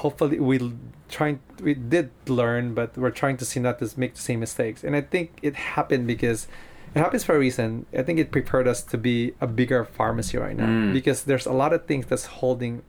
hopefully 0.02 0.40
we'll 0.40 0.74
trying 1.08 1.40
we 1.62 1.74
did 1.74 2.10
learn, 2.28 2.74
but 2.74 2.98
we're 2.98 3.12
trying 3.24 3.38
to 3.38 3.46
see 3.46 3.60
not 3.60 3.80
to 3.80 3.88
make 3.98 4.14
the 4.16 4.22
same 4.30 4.40
mistakes. 4.40 4.84
And 4.84 4.96
I 4.96 5.02
think 5.02 5.28
it 5.42 5.56
happened 5.56 6.08
because 6.08 6.48
it 6.96 7.00
happens 7.00 7.24
for 7.24 7.36
a 7.36 7.40
reason. 7.40 7.86
I 7.98 8.02
think 8.04 8.18
it 8.20 8.32
prepared 8.32 8.68
us 8.68 8.82
to 8.84 8.98
be 8.98 9.34
a 9.42 9.48
bigger 9.48 9.84
pharmacy 9.86 10.38
right 10.38 10.56
now 10.56 10.66
Mm. 10.68 10.94
because 10.94 11.24
there's 11.26 11.46
a 11.46 11.52
lot 11.54 11.74
of 11.74 11.86
things 11.86 12.06
that's 12.08 12.26
holding 12.40 12.82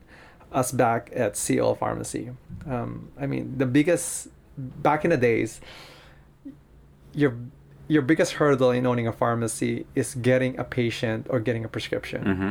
us 0.52 0.70
back 0.72 1.10
at 1.14 1.36
CL 1.36 1.74
Pharmacy. 1.74 2.30
Um, 2.66 3.10
I 3.20 3.26
mean, 3.26 3.58
the 3.58 3.66
biggest 3.66 4.28
back 4.56 5.04
in 5.04 5.10
the 5.10 5.16
days, 5.16 5.60
your 7.12 7.34
your 7.88 8.02
biggest 8.02 8.32
hurdle 8.34 8.70
in 8.72 8.86
owning 8.86 9.06
a 9.06 9.12
pharmacy 9.12 9.86
is 9.94 10.14
getting 10.16 10.58
a 10.58 10.64
patient 10.64 11.26
or 11.30 11.38
getting 11.40 11.64
a 11.64 11.68
prescription. 11.68 12.22
hmm 12.24 12.50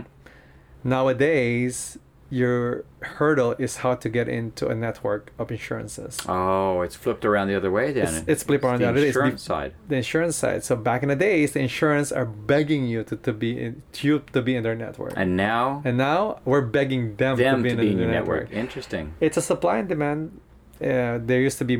Nowadays, 0.83 1.97
your 2.29 2.83
hurdle 3.01 3.53
is 3.59 3.77
how 3.77 3.93
to 3.95 4.09
get 4.09 4.27
into 4.27 4.67
a 4.67 4.73
network 4.75 5.31
of 5.37 5.51
insurances. 5.51 6.19
Oh, 6.27 6.81
it's 6.81 6.95
flipped 6.95 7.23
around 7.23 7.47
the 7.49 7.55
other 7.55 7.69
way 7.69 7.93
then. 7.93 8.03
It's- 8.07 8.23
it's 8.27 8.43
flipped 8.43 8.63
around 8.65 8.79
the 8.79 8.85
the 8.85 8.89
other 8.89 9.01
way. 9.01 9.07
It's 9.07 9.15
insurance 9.15 9.41
side. 9.43 9.73
The 9.87 9.95
insurance 9.97 10.35
side. 10.35 10.63
So 10.63 10.75
back 10.75 11.03
in 11.03 11.09
the 11.09 11.15
days, 11.15 11.51
the 11.51 11.59
insurance 11.59 12.11
are 12.11 12.25
begging 12.25 12.85
you 12.87 13.03
to, 13.03 13.15
to 13.15 13.31
be 13.31 13.51
in 13.63 13.83
to, 13.93 14.19
to 14.33 14.41
be 14.41 14.55
in 14.55 14.63
their 14.63 14.75
network. 14.75 15.13
And 15.15 15.37
now 15.37 15.81
And 15.85 15.97
now 15.97 16.39
we're 16.45 16.61
begging 16.65 17.15
them, 17.17 17.37
them 17.37 17.57
to 17.57 17.63
be 17.63 17.69
to 17.69 17.75
in, 17.75 17.81
be 17.81 17.91
in 17.91 17.97
the 17.97 18.03
your 18.03 18.11
network. 18.11 18.43
network. 18.49 18.57
Interesting. 18.59 19.13
It's 19.21 19.37
a 19.37 19.41
supply 19.41 19.77
and 19.77 19.87
demand. 19.87 20.39
Uh, 20.81 21.19
there 21.23 21.39
used 21.39 21.59
to 21.59 21.65
be 21.65 21.77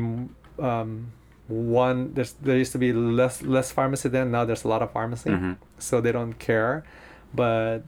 um, 0.58 1.12
one. 1.48 2.14
There's 2.14 2.32
there 2.34 2.56
used 2.56 2.72
to 2.72 2.78
be 2.78 2.92
less 2.92 3.42
less 3.42 3.70
pharmacy 3.72 4.08
then. 4.08 4.30
Now 4.30 4.44
there's 4.44 4.64
a 4.64 4.68
lot 4.68 4.80
of 4.82 4.90
pharmacy, 4.92 5.30
Mhm. 5.30 5.56
so 5.78 6.00
they 6.00 6.12
don't 6.12 6.38
care. 6.38 6.84
But 7.34 7.82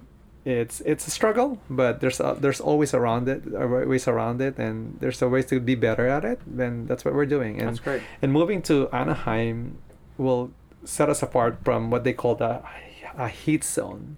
it's 0.49 0.81
it's 0.81 1.07
a 1.07 1.11
struggle. 1.11 1.61
But 1.69 2.01
there's 2.01 2.21
a, 2.21 2.37
there's 2.41 2.61
always 2.61 2.95
around 2.95 3.29
it, 3.29 3.43
uh, 3.55 3.67
ways 3.69 4.09
around 4.09 4.41
it, 4.41 4.59
and 4.59 4.97
there's 5.01 5.21
a 5.23 5.29
ways 5.29 5.47
to 5.47 5.61
be 5.61 5.75
better 5.75 6.07
at 6.09 6.25
it. 6.25 6.41
Then 6.47 6.87
that's 6.87 7.05
what 7.05 7.15
we're 7.15 7.27
doing. 7.27 7.59
And 7.61 7.69
That's 7.69 7.81
great. 7.81 8.03
and 8.23 8.33
moving 8.33 8.63
to 8.63 8.89
Anaheim 8.93 9.79
will 10.17 10.51
set 10.85 11.09
us 11.11 11.23
apart 11.23 11.59
from 11.65 11.91
what 11.91 12.05
they 12.05 12.13
call 12.15 12.35
the 12.35 12.63
a 13.17 13.29
heat 13.29 13.65
zone. 13.65 14.17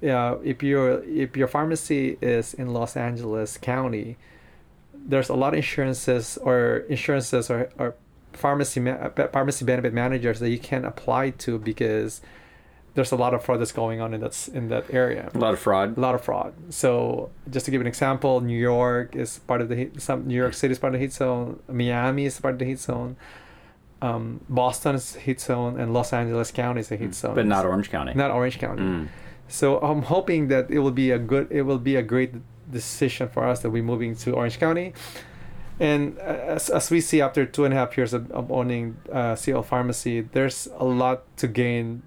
Yeah, 0.00 0.36
if 0.42 0.62
your 0.62 1.02
if 1.04 1.36
your 1.36 1.48
pharmacy 1.48 2.16
is 2.20 2.54
in 2.54 2.72
Los 2.72 2.96
Angeles 2.96 3.56
County, 3.58 4.16
there's 4.94 5.28
a 5.28 5.34
lot 5.34 5.52
of 5.52 5.58
insurances 5.58 6.38
or 6.42 6.84
insurances 6.88 7.50
or, 7.50 7.68
or 7.78 7.94
pharmacy 8.32 8.80
ma- 8.80 8.92
uh, 9.16 9.28
pharmacy 9.28 9.64
benefit 9.64 9.92
managers 9.92 10.40
that 10.40 10.50
you 10.50 10.58
can 10.58 10.84
apply 10.84 11.30
to 11.30 11.58
because 11.58 12.22
there's 13.00 13.12
a 13.12 13.16
lot 13.24 13.32
of 13.32 13.42
fraud 13.42 13.58
that's 13.60 13.72
going 13.72 13.98
on 14.04 14.12
in 14.12 14.20
that 14.20 14.34
in 14.58 14.68
that 14.68 14.84
area 15.02 15.22
A 15.34 15.38
lot 15.38 15.54
of 15.54 15.60
fraud. 15.66 15.96
a 15.96 16.00
lot 16.06 16.14
of 16.14 16.22
fraud. 16.28 16.52
So 16.68 17.30
just 17.54 17.64
to 17.64 17.70
give 17.72 17.80
an 17.80 17.86
example, 17.94 18.32
New 18.42 18.60
York 18.74 19.16
is 19.16 19.30
part 19.50 19.60
of 19.62 19.68
the 19.70 19.76
heat. 19.80 19.90
Some 20.08 20.18
New 20.30 20.40
York 20.44 20.54
City 20.60 20.72
is 20.72 20.78
part 20.78 20.92
of 20.92 21.00
the 21.00 21.04
heat 21.06 21.14
zone. 21.14 21.46
Miami 21.82 22.24
is 22.26 22.38
part 22.44 22.52
of 22.56 22.58
the 22.58 22.66
heat 22.66 22.78
zone. 22.90 23.16
Um, 24.02 24.22
Boston 24.50 24.94
is 25.00 25.06
heat 25.26 25.40
zone, 25.40 25.72
and 25.80 25.86
Los 25.98 26.12
Angeles 26.12 26.50
County 26.62 26.80
is 26.80 26.90
a 26.92 26.96
heat 27.02 27.14
zone. 27.14 27.32
Mm. 27.32 27.40
But 27.40 27.46
not 27.46 27.64
Orange 27.64 27.88
County. 27.96 28.12
Not 28.14 28.30
Orange 28.38 28.58
County. 28.58 28.82
Mm. 28.82 29.08
So 29.48 29.78
I'm 29.88 30.02
hoping 30.02 30.48
that 30.48 30.70
it 30.70 30.80
will 30.84 30.96
be 31.04 31.10
a 31.10 31.18
good. 31.18 31.46
It 31.50 31.62
will 31.62 31.82
be 31.90 31.96
a 31.96 32.02
great 32.02 32.32
decision 32.70 33.28
for 33.34 33.42
us 33.50 33.60
that 33.62 33.70
we're 33.70 33.82
moving 33.92 34.14
to 34.24 34.32
Orange 34.40 34.58
County. 34.58 34.92
And 35.80 36.18
as, 36.18 36.68
as 36.68 36.90
we 36.90 37.00
see 37.00 37.22
after 37.22 37.46
two 37.46 37.64
and 37.64 37.72
a 37.72 37.76
half 37.80 37.96
years 37.96 38.12
of, 38.12 38.30
of 38.32 38.52
owning 38.52 38.98
uh, 39.10 39.34
CL 39.34 39.62
Pharmacy, 39.62 40.20
there's 40.20 40.68
a 40.76 40.84
lot 40.84 41.18
to 41.38 41.48
gain 41.48 42.02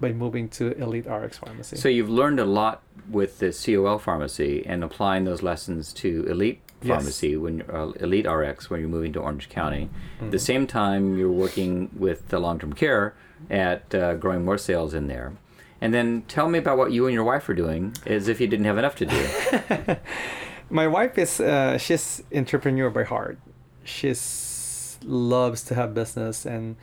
by 0.00 0.12
moving 0.12 0.48
to 0.48 0.72
Elite 0.72 1.06
RX 1.06 1.38
Pharmacy. 1.38 1.76
So 1.76 1.88
you've 1.88 2.08
learned 2.10 2.40
a 2.40 2.44
lot 2.44 2.82
with 3.10 3.38
the 3.38 3.52
COL 3.52 3.98
pharmacy 3.98 4.64
and 4.66 4.82
applying 4.82 5.24
those 5.24 5.42
lessons 5.42 5.92
to 5.94 6.24
Elite 6.28 6.60
Yes. 6.82 6.96
Pharmacy 6.96 7.36
when 7.36 7.60
uh, 7.70 7.88
Elite 8.00 8.26
RX 8.26 8.70
when 8.70 8.80
you're 8.80 8.88
moving 8.88 9.12
to 9.12 9.20
Orange 9.20 9.50
County. 9.50 9.90
At 10.18 10.28
Mhm. 10.28 10.30
the 10.30 10.38
same 10.38 10.66
time, 10.66 11.18
you're 11.18 11.30
working 11.30 11.90
with 11.94 12.28
the 12.28 12.38
long-term 12.38 12.72
care 12.72 13.12
at 13.50 13.94
uh, 13.94 14.14
growing 14.14 14.46
more 14.46 14.56
sales 14.56 14.94
in 14.94 15.06
there. 15.06 15.34
And 15.82 15.92
then 15.92 16.22
tell 16.26 16.48
me 16.48 16.58
about 16.58 16.78
what 16.78 16.90
you 16.92 17.06
and 17.06 17.12
your 17.12 17.24
wife 17.24 17.46
are 17.50 17.54
doing, 17.54 17.94
as 18.06 18.28
if 18.28 18.40
you 18.40 18.46
didn't 18.46 18.64
have 18.64 18.78
enough 18.78 18.96
to 18.96 19.04
do. 19.06 19.96
My 20.70 20.86
wife 20.86 21.18
is 21.18 21.38
uh, 21.40 21.76
she's 21.76 22.22
entrepreneur 22.34 22.88
by 22.88 23.04
heart. 23.04 23.38
She's 23.84 24.98
loves 25.04 25.62
to 25.64 25.74
have 25.74 25.92
business, 25.94 26.46
and 26.46 26.76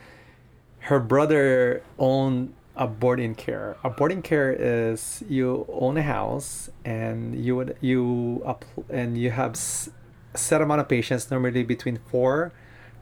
her 0.80 1.00
brother 1.00 1.82
owned 1.98 2.54
a 2.78 2.86
boarding 2.86 3.34
care. 3.34 3.76
A 3.84 3.90
boarding 3.90 4.22
care 4.22 4.50
is 4.52 5.22
you 5.28 5.66
own 5.84 5.96
a 5.96 6.02
house 6.02 6.70
and 6.84 7.34
you 7.44 7.56
would 7.56 7.76
you 7.80 8.40
up 8.46 8.64
and 8.88 9.18
you 9.18 9.30
have 9.30 9.52
s- 9.52 9.90
set 10.34 10.62
amount 10.62 10.80
of 10.80 10.88
patients, 10.88 11.30
normally 11.30 11.64
between 11.64 11.96
four 12.10 12.52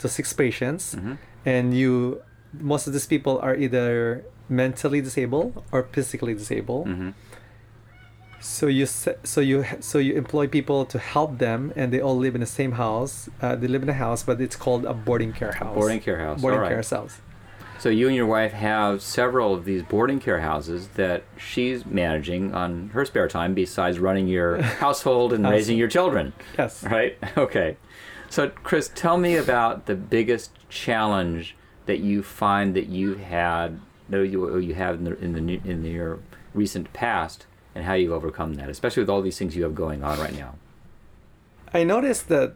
to 0.01 0.09
six 0.09 0.33
patients, 0.33 0.95
Mhm. 0.95 1.19
and 1.45 1.75
you 1.81 2.23
most 2.75 2.87
of 2.87 2.93
these 2.95 3.07
people 3.15 3.39
are 3.47 3.55
either 3.55 4.25
mentally 4.49 5.01
disabled 5.09 5.63
or 5.73 5.81
physically 5.93 6.35
disabled. 6.35 6.87
hmm 6.89 7.11
So 8.41 8.67
you 8.79 8.87
so 8.87 9.41
you 9.41 9.65
so 9.81 9.99
you 9.99 10.13
employ 10.15 10.47
people 10.47 10.85
to 10.93 10.99
help 10.99 11.39
them, 11.39 11.73
and 11.75 11.87
they 11.93 12.01
all 12.07 12.17
live 12.25 12.35
in 12.39 12.41
the 12.41 12.53
same 12.61 12.73
house. 12.73 13.15
Uh, 13.43 13.57
they 13.61 13.67
live 13.75 13.83
in 13.83 13.89
a 13.89 13.99
house, 14.07 14.23
but 14.29 14.41
it's 14.41 14.57
called 14.65 14.85
a 14.85 14.93
boarding 14.95 15.33
care 15.33 15.53
house. 15.53 15.75
Boarding 15.75 16.01
care 16.01 16.19
house. 16.27 16.41
Boarding 16.41 16.61
right. 16.61 16.69
care 16.69 16.83
house. 16.83 17.21
So 17.79 17.89
you 17.89 18.07
and 18.07 18.17
your 18.17 18.27
wife 18.27 18.53
have 18.53 19.03
several 19.03 19.55
of 19.55 19.65
these 19.65 19.83
boarding 19.83 20.19
care 20.19 20.41
houses 20.41 20.89
that 20.95 21.25
she's 21.37 21.85
managing 21.85 22.55
on 22.55 22.89
her 22.91 23.05
spare 23.05 23.29
time, 23.29 23.55
besides 23.55 23.99
running 23.99 24.29
your 24.29 24.63
household 24.63 25.33
and 25.33 25.49
raising 25.49 25.77
your 25.77 25.89
children. 25.89 26.33
Yes. 26.59 26.83
Right. 26.83 27.17
Okay. 27.37 27.77
So, 28.29 28.49
Chris, 28.49 28.91
tell 28.95 29.19
me 29.19 29.37
about 29.37 29.87
the 29.87 29.95
biggest 29.95 30.51
challenge 30.69 31.55
that 31.87 32.01
you 32.01 32.23
find 32.23 32.75
that 32.75 32.87
you've 32.87 33.21
had, 33.21 33.79
no, 34.09 34.23
you 34.23 34.59
you 34.59 34.75
have 34.75 34.97
in 34.97 35.05
the 35.05 35.19
in 35.19 35.33
the 35.33 35.61
in 35.65 35.85
your 35.85 36.19
recent 36.53 36.93
past, 36.93 37.47
and 37.75 37.85
how 37.85 37.95
you've 37.95 38.13
overcome 38.13 38.55
that, 38.55 38.69
especially 38.69 39.03
with 39.03 39.11
all 39.11 39.23
these 39.23 39.39
things 39.39 39.55
you 39.55 39.63
have 39.63 39.75
going 39.75 40.03
on 40.03 40.19
right 40.19 40.35
now. 40.37 40.55
I 41.73 41.85
noticed 41.85 42.29
that 42.29 42.55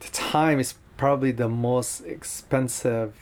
the 0.00 0.08
time 0.08 0.60
is 0.60 0.74
probably 0.96 1.32
the 1.32 1.48
most 1.48 2.00
expensive 2.02 3.14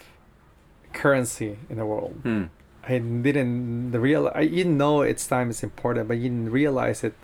currency 0.93 1.59
in 1.69 1.77
the 1.77 1.87
world. 1.87 2.21
Hmm. 2.23 2.45
I 2.87 2.99
didn't 2.99 3.93
real. 3.93 4.31
I 4.35 4.43
you 4.43 4.65
know 4.65 5.03
its 5.03 5.27
time 5.27 5.51
is 5.51 5.63
important, 5.63 6.09
but 6.09 6.19
you 6.19 6.29
didn't 6.29 6.51
realize 6.51 7.03
it 7.03 7.15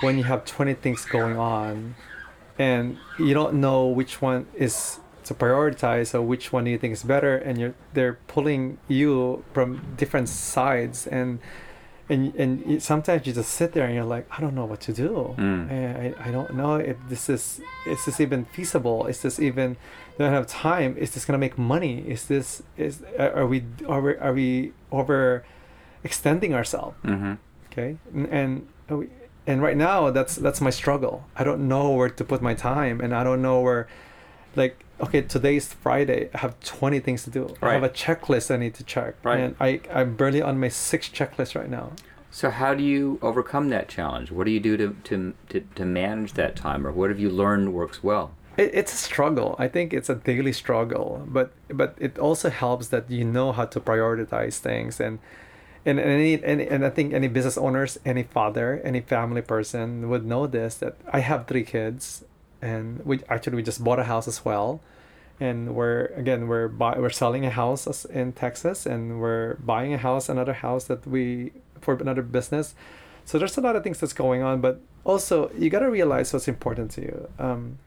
when 0.00 0.16
you 0.16 0.24
have 0.24 0.44
twenty 0.44 0.74
things 0.74 1.04
going 1.04 1.36
on, 1.36 1.96
and 2.58 2.96
you 3.18 3.34
don't 3.34 3.54
know 3.54 3.86
which 3.86 4.22
one 4.22 4.46
is 4.54 5.00
to 5.24 5.34
prioritize 5.34 6.14
or 6.14 6.22
which 6.22 6.52
one 6.52 6.66
you 6.66 6.78
think 6.78 6.92
is 6.92 7.02
better, 7.02 7.36
and 7.36 7.58
you're 7.58 7.74
they're 7.92 8.18
pulling 8.28 8.78
you 8.88 9.44
from 9.52 9.94
different 9.96 10.28
sides, 10.28 11.06
and 11.06 11.40
and 12.10 12.34
and 12.42 12.50
you, 12.66 12.80
sometimes 12.80 13.26
you 13.26 13.32
just 13.32 13.50
sit 13.60 13.72
there 13.72 13.84
and 13.86 13.94
you're 13.94 14.04
like, 14.16 14.26
I 14.36 14.40
don't 14.42 14.54
know 14.54 14.66
what 14.72 14.80
to 14.88 14.92
do. 14.92 15.34
Mm. 15.38 15.70
I, 15.70 15.78
I 16.24 16.28
I 16.28 16.30
don't 16.36 16.52
know 16.60 16.74
if 16.90 16.96
this 17.08 17.28
is 17.36 17.60
is 17.86 18.04
this 18.04 18.20
even 18.20 18.44
feasible? 18.56 19.06
Is 19.06 19.22
this 19.22 19.38
even 19.38 19.76
do 20.18 20.24
I 20.26 20.30
have 20.30 20.46
time? 20.46 20.96
Is 20.98 21.10
this 21.14 21.24
gonna 21.24 21.38
make 21.46 21.56
money? 21.56 21.94
Is 22.14 22.26
this 22.26 22.62
is 22.76 23.02
are 23.18 23.46
we 23.46 23.58
are 23.88 24.00
we, 24.02 24.12
are 24.26 24.34
we 24.34 24.72
over 24.90 25.44
extending 26.04 26.52
ourselves? 26.54 26.96
Mm-hmm. 27.04 27.34
Okay, 27.72 27.96
and 28.14 28.26
and, 28.88 28.98
we- 28.98 29.08
and 29.46 29.62
right 29.62 29.76
now 29.76 30.10
that's 30.10 30.34
that's 30.36 30.60
my 30.60 30.70
struggle. 30.70 31.24
I 31.36 31.44
don't 31.44 31.68
know 31.68 31.90
where 31.98 32.10
to 32.10 32.24
put 32.24 32.42
my 32.42 32.54
time, 32.54 33.00
and 33.00 33.14
I 33.14 33.22
don't 33.24 33.40
know 33.42 33.60
where, 33.60 33.86
like, 34.56 34.84
okay, 35.00 35.22
today's 35.22 35.72
Friday. 35.72 36.30
I 36.34 36.38
have 36.38 36.58
twenty 36.60 37.00
things 37.00 37.24
to 37.24 37.30
do. 37.30 37.54
I 37.62 37.72
have 37.72 37.82
a 37.82 37.88
checklist 37.88 38.52
I 38.52 38.56
need 38.56 38.74
to 38.74 38.84
check, 38.84 39.14
Right. 39.22 39.40
and 39.40 39.56
I 39.60 39.80
I'm 39.92 40.16
barely 40.16 40.42
on 40.42 40.58
my 40.60 40.68
sixth 40.68 41.12
checklist 41.12 41.54
right 41.54 41.70
now. 41.70 41.92
So, 42.32 42.50
how 42.50 42.74
do 42.74 42.82
you 42.84 43.18
overcome 43.22 43.70
that 43.70 43.88
challenge? 43.88 44.30
What 44.30 44.44
do 44.44 44.52
you 44.52 44.60
do 44.60 44.76
to 44.76 44.96
to 45.04 45.34
to, 45.50 45.60
to 45.74 45.84
manage 45.84 46.34
that 46.34 46.54
time, 46.56 46.86
or 46.86 46.92
what 46.92 47.10
have 47.10 47.18
you 47.20 47.30
learned 47.30 47.72
works 47.74 48.02
well? 48.04 48.32
It, 48.56 48.70
it's 48.74 48.92
a 48.92 48.96
struggle. 48.96 49.56
I 49.58 49.68
think 49.68 49.92
it's 49.92 50.08
a 50.08 50.14
daily 50.14 50.52
struggle, 50.52 51.24
but 51.26 51.52
but 51.68 51.94
it 51.98 52.18
also 52.18 52.50
helps 52.50 52.88
that 52.88 53.10
you 53.10 53.24
know 53.24 53.52
how 53.52 53.64
to 53.66 53.80
prioritize 53.80 54.58
things 54.58 55.00
and. 55.00 55.18
And, 55.86 55.98
and, 55.98 56.10
any, 56.10 56.34
and, 56.34 56.60
and 56.60 56.84
I 56.84 56.90
think 56.90 57.14
any 57.14 57.26
business 57.26 57.56
owners, 57.56 57.98
any 58.04 58.22
father, 58.22 58.82
any 58.84 59.00
family 59.00 59.40
person 59.40 60.10
would 60.10 60.26
know 60.26 60.46
this 60.46 60.74
that 60.74 60.96
I 61.10 61.20
have 61.20 61.46
three 61.46 61.64
kids, 61.64 62.22
and 62.62 63.04
we 63.04 63.20
actually 63.28 63.56
we 63.56 63.62
just 63.62 63.82
bought 63.82 63.98
a 63.98 64.04
house 64.04 64.28
as 64.28 64.44
well, 64.44 64.80
and 65.38 65.74
we're 65.74 66.06
again 66.16 66.48
we're 66.48 66.68
buy, 66.68 66.98
we're 66.98 67.10
selling 67.10 67.44
a 67.44 67.50
house 67.50 68.04
in 68.04 68.32
Texas, 68.32 68.86
and 68.86 69.20
we're 69.20 69.54
buying 69.56 69.94
a 69.94 69.98
house, 69.98 70.28
another 70.28 70.52
house 70.52 70.84
that 70.84 71.06
we 71.06 71.52
for 71.80 71.94
another 71.94 72.22
business. 72.22 72.74
So 73.24 73.38
there's 73.38 73.56
a 73.56 73.60
lot 73.60 73.76
of 73.76 73.84
things 73.84 74.00
that's 74.00 74.12
going 74.12 74.42
on, 74.42 74.60
but 74.60 74.80
also 75.04 75.50
you 75.56 75.70
gotta 75.70 75.90
realize 75.90 76.32
what's 76.32 76.48
important 76.48 76.90
to 76.92 77.00
you. 77.02 77.28
Um, 77.38 77.78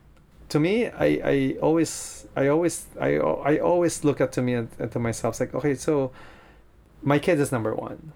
to 0.49 0.59
me, 0.59 0.87
I, 0.87 1.05
I 1.23 1.57
always 1.61 2.27
I 2.35 2.47
always 2.47 2.85
I, 2.99 3.17
I 3.17 3.57
always 3.57 4.03
look 4.03 4.21
at 4.21 4.31
to 4.33 4.41
me 4.41 4.53
and, 4.53 4.69
and 4.79 4.91
to 4.91 4.99
myself 4.99 5.33
it's 5.33 5.39
like 5.39 5.53
okay, 5.55 5.75
so 5.75 6.11
my 7.01 7.19
kids 7.19 7.41
is 7.41 7.51
number 7.51 7.73
one. 7.75 8.13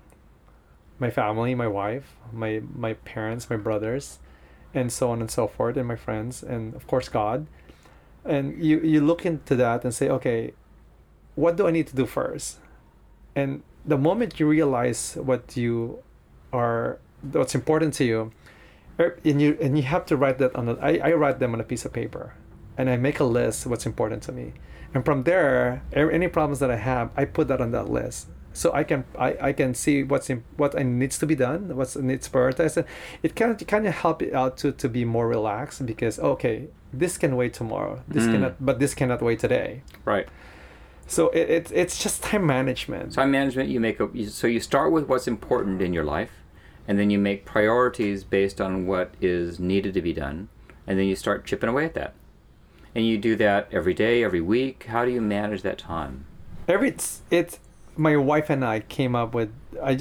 My 1.00 1.12
family, 1.12 1.54
my 1.54 1.67
wife, 1.67 2.15
my 2.32 2.62
my 2.76 2.93
parents, 2.93 3.50
my 3.50 3.58
brothers, 3.58 4.20
and 4.73 4.91
so 4.91 5.12
on 5.12 5.21
and 5.21 5.32
so 5.32 5.47
forth, 5.47 5.77
and 5.77 5.88
my 5.88 5.95
friends, 5.95 6.43
and 6.43 6.75
of 6.75 6.88
course 6.88 7.10
God. 7.10 7.47
And 8.25 8.62
you 8.63 8.80
you 8.82 9.01
look 9.01 9.25
into 9.25 9.56
that 9.56 9.84
and 9.84 9.93
say, 9.93 10.10
okay, 10.10 10.53
what 11.36 11.56
do 11.56 11.67
I 11.67 11.71
need 11.71 11.88
to 11.88 11.95
do 11.95 12.06
first? 12.06 12.58
And 13.36 13.63
the 13.86 13.97
moment 13.97 14.39
you 14.39 14.47
realize 14.47 15.15
what 15.15 15.56
you 15.56 16.03
are, 16.51 16.99
what's 17.32 17.56
important 17.56 17.93
to 17.95 18.03
you, 18.03 18.32
er, 18.99 19.17
and 19.23 19.41
you 19.41 19.58
and 19.62 19.77
you 19.77 19.84
have 19.84 20.06
to 20.08 20.17
write 20.17 20.39
that 20.39 20.56
on 20.56 20.67
a, 20.69 20.73
I, 20.75 20.99
I 21.03 21.13
write 21.13 21.39
them 21.39 21.53
on 21.53 21.62
a 21.62 21.63
piece 21.63 21.86
of 21.86 21.93
paper, 21.93 22.34
and 22.77 22.89
I 22.89 22.97
make 22.97 23.19
a 23.19 23.23
list 23.23 23.65
what's 23.65 23.86
important 23.86 24.23
to 24.23 24.32
me, 24.32 24.53
and 24.93 25.06
from 25.06 25.23
there, 25.23 25.84
er, 25.95 26.12
any 26.12 26.27
problems 26.27 26.60
that 26.60 26.71
I 26.71 26.77
have, 26.77 27.12
I 27.15 27.25
put 27.25 27.47
that 27.47 27.62
on 27.62 27.71
that 27.71 27.89
list, 27.89 28.27
so 28.58 28.74
I 28.74 28.84
can 28.84 29.06
I, 29.17 29.38
I 29.50 29.54
can 29.54 29.74
see 29.74 30.04
what's 30.04 30.30
in, 30.30 30.43
what 30.58 30.74
needs 30.74 31.17
to 31.20 31.26
be 31.26 31.36
done, 31.36 31.76
what's 31.78 31.96
needs 31.96 32.28
prioritized. 32.28 32.78
And 32.78 32.88
It 33.24 33.36
can 33.36 33.56
kind 33.56 33.86
of 33.88 33.93
help 33.93 34.22
it 34.22 34.34
out 34.34 34.58
to 34.62 34.72
to 34.72 34.89
be 34.89 35.06
more 35.06 35.28
relaxed 35.28 35.86
because 35.86 36.20
okay, 36.20 36.67
this 36.91 37.17
can 37.17 37.36
wait 37.36 37.54
tomorrow, 37.54 38.02
this 38.08 38.24
Mm. 38.26 38.32
cannot, 38.32 38.54
but 38.60 38.80
this 38.80 38.93
cannot 38.93 39.22
wait 39.22 39.39
today. 39.39 39.82
Right. 40.06 40.28
So 41.06 41.30
it, 41.30 41.50
it 41.50 41.72
it's 41.72 42.04
just 42.04 42.24
time 42.24 42.46
management. 42.46 43.13
Time 43.13 43.32
management. 43.32 43.70
You 43.70 43.80
make 43.80 44.00
a 44.00 44.08
so 44.30 44.48
you 44.48 44.60
start 44.60 44.91
with 44.91 45.08
what's 45.08 45.28
important 45.28 45.82
in 45.82 45.93
your 45.93 46.04
life, 46.17 46.32
and 46.88 46.98
then 47.00 47.10
you 47.10 47.20
make 47.20 47.46
priorities 47.46 48.24
based 48.24 48.60
on 48.60 48.88
what 48.88 49.13
is 49.22 49.60
needed 49.60 49.93
to 49.93 50.02
be 50.02 50.13
done, 50.13 50.50
and 50.88 50.98
then 50.98 51.06
you 51.06 51.15
start 51.15 51.46
chipping 51.46 51.70
away 51.70 51.86
at 51.86 51.93
that. 51.93 52.13
And 52.96 53.06
you 53.06 53.17
do 53.20 53.36
that 53.36 53.67
every 53.72 53.93
day, 53.93 54.24
every 54.24 54.41
week. 54.41 54.86
How 54.89 55.06
do 55.06 55.12
you 55.12 55.22
manage 55.22 55.62
that 55.62 55.78
time? 55.78 56.26
Every 56.67 56.89
it's, 56.89 57.22
it's 57.30 57.60
my 57.97 58.15
wife 58.17 58.49
and 58.49 58.63
I 58.63 58.79
came 58.81 59.15
up 59.15 59.33
with 59.33 59.49
I, 59.83 59.97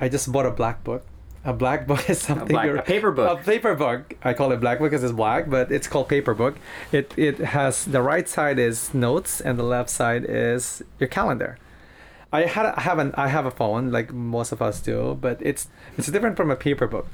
I 0.00 0.08
just 0.08 0.30
bought 0.32 0.46
a 0.46 0.50
black 0.50 0.84
book. 0.84 1.04
A 1.46 1.52
black 1.52 1.86
book 1.86 2.08
is 2.08 2.20
something 2.20 2.48
black- 2.48 2.66
you're- 2.66 2.78
a 2.78 2.82
paper 2.82 3.12
book. 3.12 3.40
A 3.40 3.42
paper 3.42 3.74
book. 3.74 4.14
I 4.22 4.32
call 4.32 4.50
it 4.52 4.60
black 4.60 4.78
book 4.78 4.90
because 4.90 5.04
it's 5.04 5.12
black, 5.12 5.50
but 5.50 5.70
it's 5.70 5.86
called 5.86 6.08
paper 6.08 6.34
book. 6.34 6.56
It 6.92 7.12
it 7.16 7.38
has 7.38 7.84
the 7.84 8.00
right 8.02 8.28
side 8.28 8.58
is 8.58 8.94
notes 8.94 9.40
and 9.40 9.58
the 9.58 9.62
left 9.64 9.90
side 9.90 10.24
is 10.28 10.82
your 10.98 11.08
calendar. 11.08 11.58
I 12.32 12.46
had 12.46 12.66
a, 12.66 12.74
I 12.76 12.80
have 12.80 12.98
an 12.98 13.12
I 13.16 13.28
have 13.28 13.46
a 13.46 13.50
phone 13.50 13.90
like 13.92 14.12
most 14.12 14.52
of 14.52 14.60
us 14.62 14.80
do, 14.80 15.16
but 15.20 15.36
it's 15.40 15.68
it's 15.98 16.08
different 16.08 16.36
from 16.36 16.50
a 16.50 16.56
paper 16.56 16.86
book. 16.88 17.06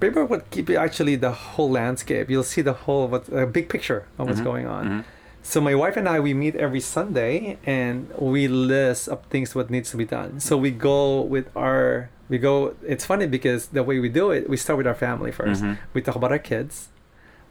Paper 0.00 0.24
would 0.24 0.48
keep 0.50 0.70
actually 0.70 1.16
the 1.16 1.32
whole 1.32 1.70
landscape. 1.70 2.30
You'll 2.30 2.42
see 2.54 2.62
the 2.62 2.72
whole 2.72 3.06
what 3.08 3.28
a 3.28 3.46
big 3.46 3.68
picture 3.68 4.06
of 4.18 4.28
what's 4.28 4.40
Mhm, 4.40 4.44
going 4.44 4.66
on. 4.66 4.84
mhm. 4.88 5.04
So 5.42 5.60
my 5.60 5.74
wife 5.74 5.96
and 5.96 6.08
I 6.08 6.20
we 6.20 6.34
meet 6.34 6.54
every 6.56 6.80
Sunday 6.80 7.56
and 7.64 8.10
we 8.18 8.48
list 8.48 9.08
up 9.08 9.26
things 9.30 9.54
what 9.54 9.70
needs 9.70 9.90
to 9.92 9.96
be 9.96 10.04
done. 10.04 10.40
So 10.40 10.56
we 10.56 10.70
go 10.70 11.20
with 11.22 11.48
our 11.56 12.10
we 12.28 12.36
go 12.38 12.74
it's 12.86 13.06
funny 13.06 13.26
because 13.26 13.68
the 13.68 13.82
way 13.82 13.98
we 13.98 14.08
do 14.10 14.30
it, 14.30 14.48
we 14.50 14.56
start 14.56 14.76
with 14.76 14.86
our 14.86 14.94
family 14.94 15.32
1st 15.32 15.62
Mhm. 15.62 15.78
We 15.94 16.02
talk 16.02 16.16
about 16.16 16.32
our 16.32 16.38
kids. 16.38 16.88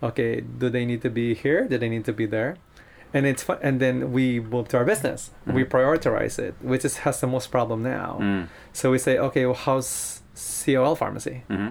Okay, 0.04 0.42
do 0.42 0.70
they 0.70 0.86
need 0.86 1.02
to 1.02 1.10
be 1.10 1.34
here? 1.34 1.66
Do 1.68 1.78
they 1.80 1.90
need 1.90 2.06
to 2.06 2.14
be 2.14 2.28
there? 2.28 2.58
And 3.14 3.26
it's 3.26 3.42
fun 3.42 3.58
and 3.64 3.80
then 3.80 4.12
we 4.12 4.40
move 4.40 4.68
to 4.70 4.78
our 4.78 4.86
business. 4.86 5.32
We 5.48 5.64
Mhm. 5.64 5.70
prioritize 5.70 6.38
it, 6.38 6.54
which 6.62 6.86
is 6.86 6.98
has 6.98 7.20
the 7.20 7.28
most 7.28 7.48
problem 7.50 7.82
now. 7.82 8.20
Mm. 8.22 8.44
So 8.74 8.92
we 8.92 9.00
say, 9.00 9.18
okay, 9.18 9.46
well 9.48 9.56
how's 9.58 10.22
COL 10.36 10.96
pharmacy? 10.96 11.44
hmm 11.50 11.70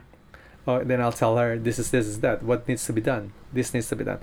oh, 0.67 0.83
then 0.83 1.01
I'll 1.01 1.13
tell 1.15 1.37
her 1.37 1.57
this 1.57 1.79
is 1.79 1.93
this 1.93 2.07
is 2.11 2.19
that. 2.27 2.43
What 2.43 2.67
needs 2.67 2.85
to 2.87 2.93
be 2.93 3.01
done? 3.01 3.31
This 3.53 3.71
needs 3.73 3.87
to 3.91 3.97
be 3.97 4.03
done. 4.03 4.19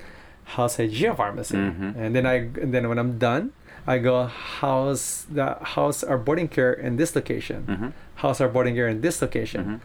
How's 0.45 0.77
Hygia 0.77 1.15
Pharmacy? 1.15 1.55
Mhm. 1.57 1.95
And 1.97 2.15
then 2.15 2.25
I 2.25 2.35
and 2.61 2.73
then 2.73 2.87
when 2.89 2.97
I'm 2.99 3.17
done, 3.17 3.51
I 3.87 3.97
go 3.97 4.25
how's 4.25 5.25
the 5.31 5.57
how's 5.61 6.03
our 6.03 6.17
boarding 6.17 6.47
care 6.47 6.73
in 6.73 6.97
this 6.97 7.15
location? 7.15 7.63
Mm-hmm. 7.67 7.89
How's 8.15 8.39
our 8.41 8.47
boarding 8.49 8.75
care 8.75 8.87
in 8.87 9.01
this 9.01 9.21
location? 9.21 9.63
Mhm. 9.65 9.79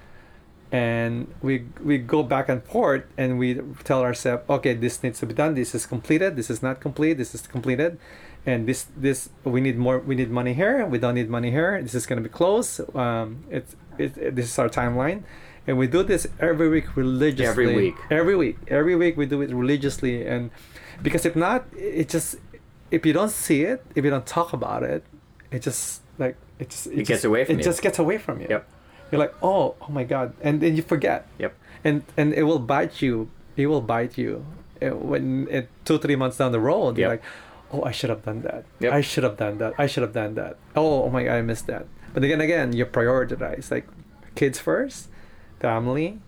and 0.70 1.32
we 1.40 1.64
we 1.82 1.96
go 1.96 2.22
back 2.22 2.46
and 2.50 2.62
forth 2.62 3.02
and 3.16 3.38
we 3.38 3.56
tell 3.84 4.02
ourselves 4.02 4.42
okay 4.50 4.74
this 4.74 5.02
needs 5.02 5.18
to 5.18 5.24
be 5.24 5.32
done 5.32 5.54
this 5.54 5.74
is 5.74 5.86
completed 5.86 6.36
this 6.36 6.50
is 6.50 6.60
not 6.62 6.78
complete 6.78 7.14
this 7.16 7.34
is 7.34 7.46
completed 7.46 7.96
and 8.44 8.68
this 8.68 8.84
this 8.94 9.30
we 9.44 9.62
need 9.62 9.78
more 9.78 9.98
we 9.98 10.14
need 10.14 10.28
money 10.30 10.52
here 10.52 10.84
we 10.84 10.98
don't 10.98 11.14
need 11.14 11.30
money 11.30 11.50
here 11.50 11.80
this 11.80 11.94
is 11.94 12.04
going 12.04 12.20
to 12.22 12.26
be 12.28 12.34
closed 12.40 12.84
um 12.94 13.28
it's 13.50 13.72
it, 13.96 14.12
it- 14.18 14.36
this 14.36 14.44
is 14.52 14.58
our 14.58 14.68
timeline 14.68 15.22
and 15.68 15.76
we 15.78 15.86
do 15.86 16.02
this 16.02 16.26
every 16.40 16.68
week 16.68 16.96
religiously. 16.96 17.46
Every 17.46 17.74
week. 17.76 17.94
every 18.10 18.34
week. 18.34 18.56
Every 18.68 18.96
week 18.96 19.16
we 19.18 19.26
do 19.26 19.42
it 19.42 19.50
religiously. 19.50 20.26
And 20.26 20.50
because 21.02 21.24
if 21.26 21.36
not 21.36 21.66
it 21.76 22.08
just 22.08 22.36
if 22.90 23.04
you 23.06 23.12
don't 23.12 23.30
see 23.30 23.62
it 23.62 23.84
if 23.94 24.02
you 24.04 24.10
don't 24.10 24.26
talk 24.26 24.52
about 24.54 24.82
it 24.82 25.04
it 25.52 25.60
just 25.62 26.00
like 26.18 26.36
it 26.58 26.70
just 26.70 26.86
It 26.88 26.96
gets 26.96 27.08
just- 27.08 27.24
away 27.26 27.44
from 27.44 27.54
it 27.54 27.58
you. 27.58 27.64
just 27.64 27.82
gets 27.82 27.98
away 28.00 28.16
from 28.18 28.40
you. 28.40 28.48
Yep. 28.48 28.62
you're 29.12 29.18
like 29.20 29.34
oh 29.42 29.76
oh 29.84 29.90
my 29.90 30.04
god. 30.04 30.32
And 30.40 30.60
then 30.62 30.74
you 30.74 30.82
forget. 30.82 31.28
Yep. 31.38 31.52
and 31.84 32.02
and 32.16 32.32
it 32.32 32.44
will 32.44 32.58
bite 32.74 33.02
you. 33.02 33.28
It 33.56 33.66
will 33.66 33.82
bite 33.82 34.16
you. 34.16 34.44
When 34.80 35.48
it 35.50 35.68
two 35.84 35.98
three 35.98 36.16
months 36.16 36.38
down 36.38 36.52
the 36.52 36.60
road 36.60 36.96
you're 36.96 37.08
like 37.10 37.24
oh 37.74 37.82
i 37.84 37.92
should 37.92 38.08
have 38.08 38.24
done 38.24 38.40
that. 38.48 38.64
Yep. 38.80 38.92
i 38.98 39.00
should 39.02 39.24
have 39.28 39.36
done 39.36 39.58
that. 39.58 39.74
I 39.76 39.86
should 39.86 40.02
have 40.06 40.14
done 40.14 40.32
that. 40.40 40.56
Oh, 40.74 41.04
oh 41.04 41.10
my 41.10 41.22
god 41.24 41.34
i 41.34 41.42
missed 41.42 41.66
that. 41.66 41.84
But 42.14 42.24
again 42.24 42.40
again 42.40 42.72
you 42.72 42.86
prioritize 42.86 43.70
like 43.70 43.86
kids 44.34 44.58
first 44.58 45.08
family 45.60 46.18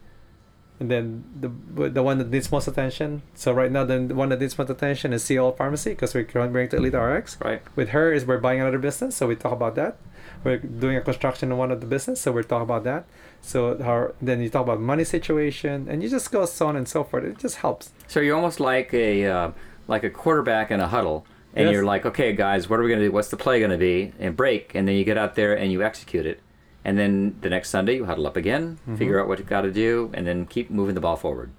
and 0.78 0.90
then 0.90 1.24
the 1.38 1.88
the 1.90 2.02
one 2.02 2.18
that 2.18 2.30
needs 2.30 2.50
most 2.50 2.66
attention 2.66 3.22
so 3.34 3.52
right 3.52 3.70
now 3.70 3.84
the 3.84 3.98
one 4.14 4.30
that 4.30 4.40
needs 4.40 4.56
most 4.56 4.70
attention 4.70 5.12
is 5.12 5.22
CL 5.24 5.52
Pharmacy 5.52 5.90
because 5.90 6.14
we're 6.14 6.22
going 6.24 6.68
to 6.70 6.76
Elite 6.76 6.94
RX 6.94 7.38
Right. 7.40 7.62
with 7.76 7.90
her 7.90 8.12
is 8.12 8.24
we're 8.24 8.38
buying 8.38 8.60
another 8.60 8.78
business 8.78 9.16
so 9.16 9.26
we 9.26 9.36
talk 9.36 9.52
about 9.52 9.74
that 9.74 9.96
we're 10.42 10.56
doing 10.56 10.96
a 10.96 11.02
construction 11.02 11.52
in 11.52 11.58
one 11.58 11.70
of 11.70 11.80
the 11.82 11.86
business 11.86 12.20
so 12.22 12.32
we're 12.32 12.42
talking 12.42 12.62
about 12.62 12.84
that 12.84 13.04
so 13.42 13.76
her, 13.78 14.14
then 14.22 14.40
you 14.40 14.48
talk 14.48 14.62
about 14.62 14.80
money 14.80 15.04
situation 15.04 15.86
and 15.88 16.02
you 16.02 16.08
just 16.08 16.32
go 16.32 16.46
so 16.46 16.66
on 16.68 16.76
and 16.76 16.88
so 16.88 17.04
forth 17.04 17.24
it 17.24 17.36
just 17.38 17.56
helps 17.56 17.92
So 18.08 18.20
you're 18.20 18.36
almost 18.36 18.58
like 18.58 18.92
a 18.94 19.26
uh, 19.26 19.50
like 19.86 20.02
a 20.04 20.10
quarterback 20.10 20.70
in 20.70 20.78
a 20.80 20.86
huddle, 20.88 21.26
and 21.54 21.64
Yes. 21.66 21.72
you're 21.72 21.84
like, 21.84 22.06
okay, 22.06 22.32
guys, 22.32 22.68
what 22.70 22.78
are 22.78 22.84
we 22.84 22.90
gonna 22.90 23.02
do? 23.08 23.10
What's 23.10 23.28
the 23.28 23.36
play 23.36 23.58
gonna 23.60 23.76
be? 23.76 24.12
And 24.20 24.36
break, 24.36 24.72
and 24.76 24.86
then 24.86 24.94
you 24.94 25.04
get 25.04 25.18
out 25.18 25.34
there 25.34 25.52
and 25.58 25.72
you 25.72 25.82
execute 25.82 26.26
it, 26.26 26.38
and 26.84 26.98
then 26.98 27.36
the 27.42 27.50
next 27.50 27.70
Sunday 27.70 27.96
you 27.96 28.04
huddle 28.06 28.26
up 28.26 28.36
again, 28.36 28.78
Mm-hmm. 28.82 28.96
figure 28.96 29.20
out 29.20 29.28
what 29.28 29.38
you've 29.38 29.48
got 29.48 29.62
to 29.62 29.72
do, 29.72 30.10
and 30.14 30.26
then 30.26 30.46
keep 30.46 30.70
moving 30.70 30.94
the 30.94 31.00
ball 31.00 31.16
forward. 31.16 31.50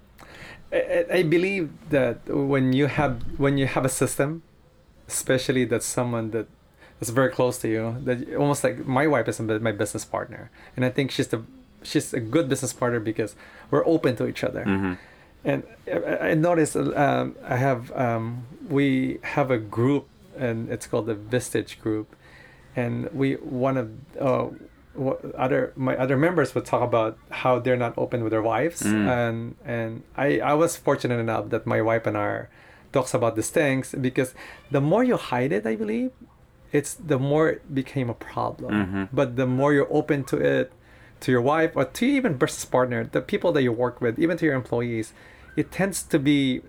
I, 0.72 1.04
I- 1.18 1.22
believe 1.22 1.70
that 1.90 2.16
when 2.28 2.72
you 2.72 2.86
have 2.86 3.22
when 3.38 3.58
you 3.58 3.66
have 3.66 3.84
a 3.84 3.90
system 4.02 4.42
especially 5.08 5.64
that 5.66 5.82
someone 5.82 6.30
that 6.30 6.46
is 7.00 7.10
very 7.10 7.28
close 7.30 7.58
to 7.58 7.68
you 7.68 7.96
that 8.04 8.34
almost 8.36 8.62
like 8.64 8.86
my 8.86 9.06
wife 9.06 9.28
is 9.28 9.38
my 9.40 9.72
business 9.72 10.04
partner 10.04 10.50
and 10.76 10.84
i 10.84 10.88
think 10.88 11.10
she's 11.10 11.26
the 11.28 11.42
she's 11.82 12.14
a 12.14 12.20
good 12.20 12.48
business 12.48 12.72
partner 12.72 13.00
because 13.00 13.34
we're 13.70 13.84
open 13.86 14.16
to 14.16 14.26
each 14.26 14.42
other 14.44 14.64
Mm-hmm. 14.64 14.92
and 15.44 15.62
I, 15.92 16.30
I 16.30 16.34
noticed 16.34 16.76
um, 16.76 17.36
I 17.44 17.56
have 17.56 17.90
um, 18.06 18.44
we 18.68 19.18
have 19.36 19.50
a 19.50 19.58
group 19.58 20.06
and 20.38 20.70
it's 20.70 20.86
called 20.86 21.06
the 21.06 21.14
Vistage 21.14 21.78
group, 21.80 22.08
and 22.74 23.10
we 23.12 23.34
one 23.34 23.76
of 23.76 23.86
uh, 24.18 24.46
other 25.36 25.72
my 25.76 25.96
other 25.96 26.16
members 26.16 26.54
would 26.54 26.64
talk 26.66 26.82
about 26.82 27.16
how 27.30 27.58
they're 27.58 27.76
not 27.86 27.94
open 27.96 28.22
with 28.22 28.30
their 28.30 28.42
wives 28.42 28.82
Mm. 28.82 29.06
and 29.18 29.54
and 29.64 30.02
I 30.16 30.38
I 30.40 30.54
was 30.54 30.76
fortunate 30.76 31.18
enough 31.18 31.48
that 31.50 31.66
my 31.66 31.80
wife 31.80 32.06
and 32.06 32.16
I 32.16 32.46
talks 32.92 33.14
about 33.14 33.34
these 33.36 33.48
things 33.50 33.94
because 34.08 34.34
the 34.70 34.80
more 34.80 35.02
you 35.02 35.16
hide 35.16 35.52
it 35.52 35.66
I 35.66 35.76
believe 35.76 36.10
it's 36.72 36.92
the 36.94 37.18
more 37.18 37.48
it 37.54 37.74
became 37.74 38.08
a 38.10 38.18
problem 38.32 38.72
Mhm. 38.74 39.08
but 39.12 39.36
the 39.36 39.46
more 39.46 39.72
you're 39.72 39.92
open 40.00 40.24
to 40.24 40.36
it 40.36 40.72
to 41.20 41.30
your 41.32 41.40
wife 41.40 41.72
or 41.78 41.84
to 41.84 42.04
even 42.04 42.32
business 42.34 42.64
partner, 42.64 43.04
the 43.04 43.20
people 43.32 43.50
that 43.52 43.62
you 43.62 43.70
work 43.70 44.00
with, 44.00 44.18
even 44.18 44.36
to 44.38 44.44
your 44.44 44.56
employees, 44.56 45.12
it 45.56 45.70
tends 45.70 46.02
to 46.02 46.18
be 46.18 46.62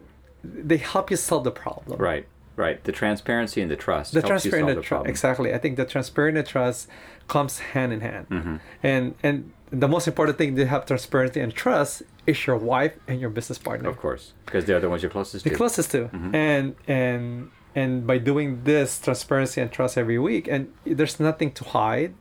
they 0.43 0.77
help 0.77 1.09
you 1.09 1.17
solve 1.17 1.43
the 1.43 1.51
problem. 1.65 1.97
Right. 1.99 2.25
Right. 2.55 2.83
The 2.83 2.91
transparency 2.91 3.61
and 3.61 3.71
the 3.71 3.75
trust. 3.75 4.13
The 4.13 4.19
you 4.21 4.55
and 4.67 4.77
the. 4.77 5.01
Exactly. 5.09 5.53
I 5.53 5.57
think 5.57 5.75
the 5.77 5.85
transparent 5.85 6.37
and 6.37 6.47
trust 6.47 6.87
comes 7.27 7.59
hand 7.59 7.91
in 7.93 8.01
hand. 8.01 8.27
Mhm. 8.29 8.59
And 8.83 9.15
and 9.23 9.51
the 9.71 9.87
most 9.87 10.07
important 10.07 10.37
thing 10.37 10.55
to 10.55 10.65
have 10.67 10.85
transparency 10.85 11.39
and 11.39 11.53
trust 11.53 12.03
is 12.27 12.45
your 12.45 12.57
wife 12.57 12.93
and 13.07 13.19
your 13.19 13.31
business 13.31 13.57
partner. 13.57 13.89
Of 13.89 13.97
course, 13.97 14.33
because 14.45 14.65
they're 14.65 14.79
the 14.79 14.89
ones 14.89 15.01
you're 15.01 15.09
closest 15.11 15.43
the 15.43 15.49
to. 15.49 15.55
closest 15.55 15.91
to 15.91 16.09
Mhm. 16.09 16.35
and 16.35 16.75
and 16.87 17.49
and 17.75 18.05
by 18.05 18.17
doing 18.19 18.61
this 18.65 18.99
transparency 19.01 19.59
and 19.61 19.71
trust 19.71 19.97
every 19.97 20.19
week 20.19 20.47
and 20.47 20.71
there's 20.85 21.19
nothing 21.19 21.51
to 21.59 21.63
hide 21.63 22.13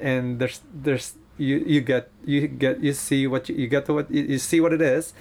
and 0.00 0.38
there's 0.40 0.60
there's 0.72 1.14
you 1.36 1.56
you 1.66 1.80
get 1.82 2.08
you 2.24 2.48
get 2.48 2.80
you 2.82 2.92
see 2.94 3.26
what 3.26 3.48
you, 3.48 3.54
you 3.56 3.66
get 3.66 3.84
to 3.86 3.92
what 3.92 4.10
you, 4.10 4.22
you 4.22 4.38
see 4.38 4.60
what 4.60 4.72
it 4.72 4.80
is 4.80 5.12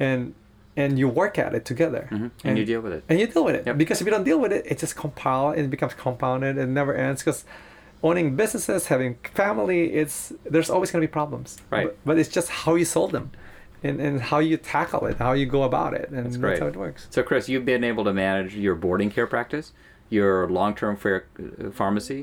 and 0.00 0.34
and 0.80 0.98
you 1.00 1.06
work 1.22 1.34
at 1.44 1.52
it 1.58 1.64
together 1.72 2.02
Mhm. 2.10 2.30
And, 2.44 2.54
you 2.58 2.64
deal 2.72 2.80
with 2.86 2.92
it. 2.98 3.02
and 3.08 3.16
you 3.20 3.26
deal 3.34 3.44
with 3.48 3.56
it 3.58 3.62
Yep. 3.68 3.76
because 3.82 3.98
if 4.00 4.04
you 4.06 4.12
don't 4.16 4.24
deal 4.30 4.40
with 4.44 4.52
it 4.58 4.62
it 4.72 4.76
just 4.84 4.94
compile 5.04 5.50
it 5.60 5.66
becomes 5.76 5.94
compounded 6.04 6.54
and 6.60 6.68
never 6.80 6.92
ends 7.06 7.18
because 7.22 7.40
owning 8.02 8.26
businesses 8.42 8.86
having 8.94 9.12
family 9.42 9.80
it's 10.00 10.32
there's 10.52 10.70
always 10.74 10.88
going 10.92 11.02
to 11.02 11.08
be 11.08 11.12
problems 11.20 11.48
Right. 11.74 11.86
but, 11.88 11.96
but 12.06 12.14
it's 12.20 12.32
just 12.38 12.48
how 12.60 12.72
you 12.80 12.84
solve 12.96 13.10
them 13.18 13.26
and, 13.86 13.96
and 14.06 14.14
how 14.30 14.38
you 14.48 14.56
tackle 14.74 15.02
it 15.10 15.16
how 15.26 15.32
you 15.40 15.46
go 15.58 15.62
about 15.70 15.92
it 16.00 16.08
and 16.10 16.24
That's 16.26 16.36
that's, 16.38 16.60
how 16.60 16.68
it 16.74 16.76
works 16.86 17.00
So, 17.10 17.22
Chris, 17.28 17.48
you've 17.50 17.64
been 17.74 17.84
able 17.92 18.04
to 18.10 18.12
manage 18.26 18.50
your 18.66 18.74
boarding 18.84 19.10
care 19.16 19.26
practice, 19.26 19.66
your 20.18 20.48
long-term 20.58 20.94
fair 20.96 21.18
uh, 21.38 21.70
pharmacy, 21.80 22.20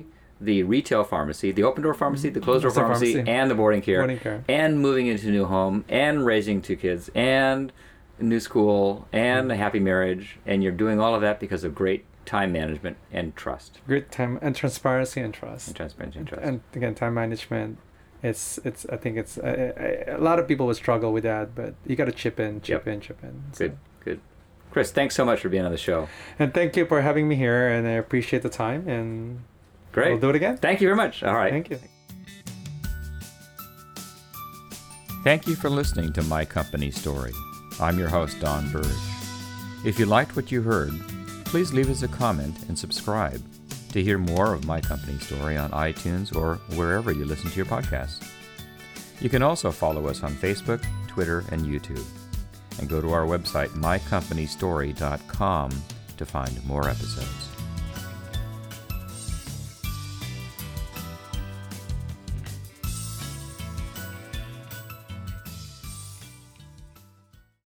the 0.49 0.57
retail 0.63 1.03
pharmacy, 1.13 1.49
the 1.59 1.63
open 1.69 1.81
door 1.83 1.93
pharmacy, 1.93 2.29
the 2.29 2.41
closed 2.47 2.63
door 2.63 2.71
pharmacy, 2.71 3.13
pharmacy. 3.13 3.31
and 3.31 3.45
the 3.51 3.55
boarding 3.55 3.81
care, 3.81 3.99
Boarding 3.99 4.19
care. 4.27 4.39
and 4.49 4.79
moving 4.87 5.07
into 5.07 5.27
a 5.29 5.31
new 5.31 5.45
home, 5.45 5.75
and 5.87 6.25
raising 6.25 6.57
two 6.61 6.75
kids, 6.85 7.09
and 7.15 7.71
new 8.19 8.39
school, 8.39 9.07
and 9.11 9.51
a 9.51 9.55
happy 9.55 9.79
marriage, 9.79 10.37
and 10.45 10.63
you're 10.63 10.71
doing 10.71 10.99
all 10.99 11.13
of 11.15 11.21
that 11.21 11.39
because 11.39 11.63
of 11.63 11.75
great 11.75 12.05
time 12.25 12.51
management 12.51 12.97
and 13.11 13.35
trust, 13.35 13.79
great 13.87 14.11
time 14.11 14.39
and 14.41 14.55
transparency 14.55 15.21
and 15.21 15.33
trust 15.33 15.67
and 15.67 15.75
transparency 15.75 16.17
and 16.19 16.27
trust. 16.27 16.43
and 16.43 16.61
again 16.75 16.95
time 16.95 17.13
management 17.13 17.77
it's 18.23 18.57
it's 18.65 18.83
i 18.91 18.97
think 18.97 19.15
it's 19.15 19.37
a, 19.37 20.15
a 20.17 20.17
lot 20.17 20.39
of 20.39 20.47
people 20.47 20.65
would 20.65 20.75
struggle 20.75 21.13
with 21.13 21.23
that 21.23 21.53
but 21.53 21.75
you 21.85 21.95
got 21.95 22.05
to 22.05 22.11
chip 22.11 22.39
in 22.39 22.59
chip 22.61 22.83
Yep. 22.87 22.93
in 22.95 23.01
chip 23.01 23.23
in 23.23 23.43
So- 23.51 23.67
good, 23.67 23.77
good. 24.03 24.19
Chris, 24.71 24.91
thanks 24.91 25.13
so 25.15 25.23
much 25.23 25.39
for 25.41 25.49
being 25.49 25.65
on 25.65 25.71
the 25.71 25.77
show. 25.77 26.07
and 26.39 26.51
thank 26.51 26.75
you 26.75 26.87
for 26.87 27.01
having 27.01 27.27
me 27.27 27.35
here 27.35 27.67
and 27.69 27.85
i 27.87 27.91
appreciate 27.91 28.41
the 28.41 28.49
time 28.49 28.87
and 28.89 29.41
Great. 29.91 30.09
we'll 30.09 30.19
do 30.21 30.29
it 30.31 30.35
again 30.35 30.57
Thank 30.57 30.81
you 30.81 30.87
very 30.87 30.97
much. 30.97 31.21
All 31.21 31.35
right. 31.35 31.51
thank 31.51 31.69
you 31.69 31.77
Thank 35.23 35.47
you 35.47 35.55
for 35.55 35.69
listening 35.69 36.11
to 36.13 36.21
My 36.23 36.45
Company 36.45 36.89
Story. 36.91 37.33
I'm 37.79 37.99
your 37.99 38.09
host, 38.09 38.39
Don 38.39 38.71
Burge. 38.71 38.85
If 39.83 39.99
you 39.99 40.05
liked 40.05 40.35
what 40.35 40.51
you 40.51 40.61
heard, 40.61 40.93
please 41.45 41.73
leave 41.73 41.89
us 41.89 42.03
a 42.03 42.07
comment 42.07 42.55
and 42.67 42.79
subscribe 42.79 43.41
to 43.91 44.03
hear 44.03 44.17
more 44.17 44.53
of 44.53 44.65
My 44.65 44.81
Company 44.81 45.17
Story 45.19 45.57
on 45.57 45.71
iTunes 45.71 46.35
or 46.35 46.55
wherever 46.75 47.11
you 47.11 47.25
listen 47.25 47.49
to 47.49 47.55
your 47.55 47.65
podcasts. 47.65 48.27
You 49.21 49.29
can 49.29 49.41
also 49.41 49.71
follow 49.71 50.07
us 50.07 50.21
on 50.23 50.33
Facebook, 50.33 50.85
Twitter, 51.07 51.45
and 51.51 51.61
YouTube. 51.61 52.03
And 52.79 52.89
go 52.89 52.99
to 52.99 53.13
our 53.13 53.25
website, 53.25 53.69
mycompanystory.com, 53.69 55.71
to 56.17 56.25
find 56.25 56.65
more 56.65 56.89
episodes. 56.89 57.44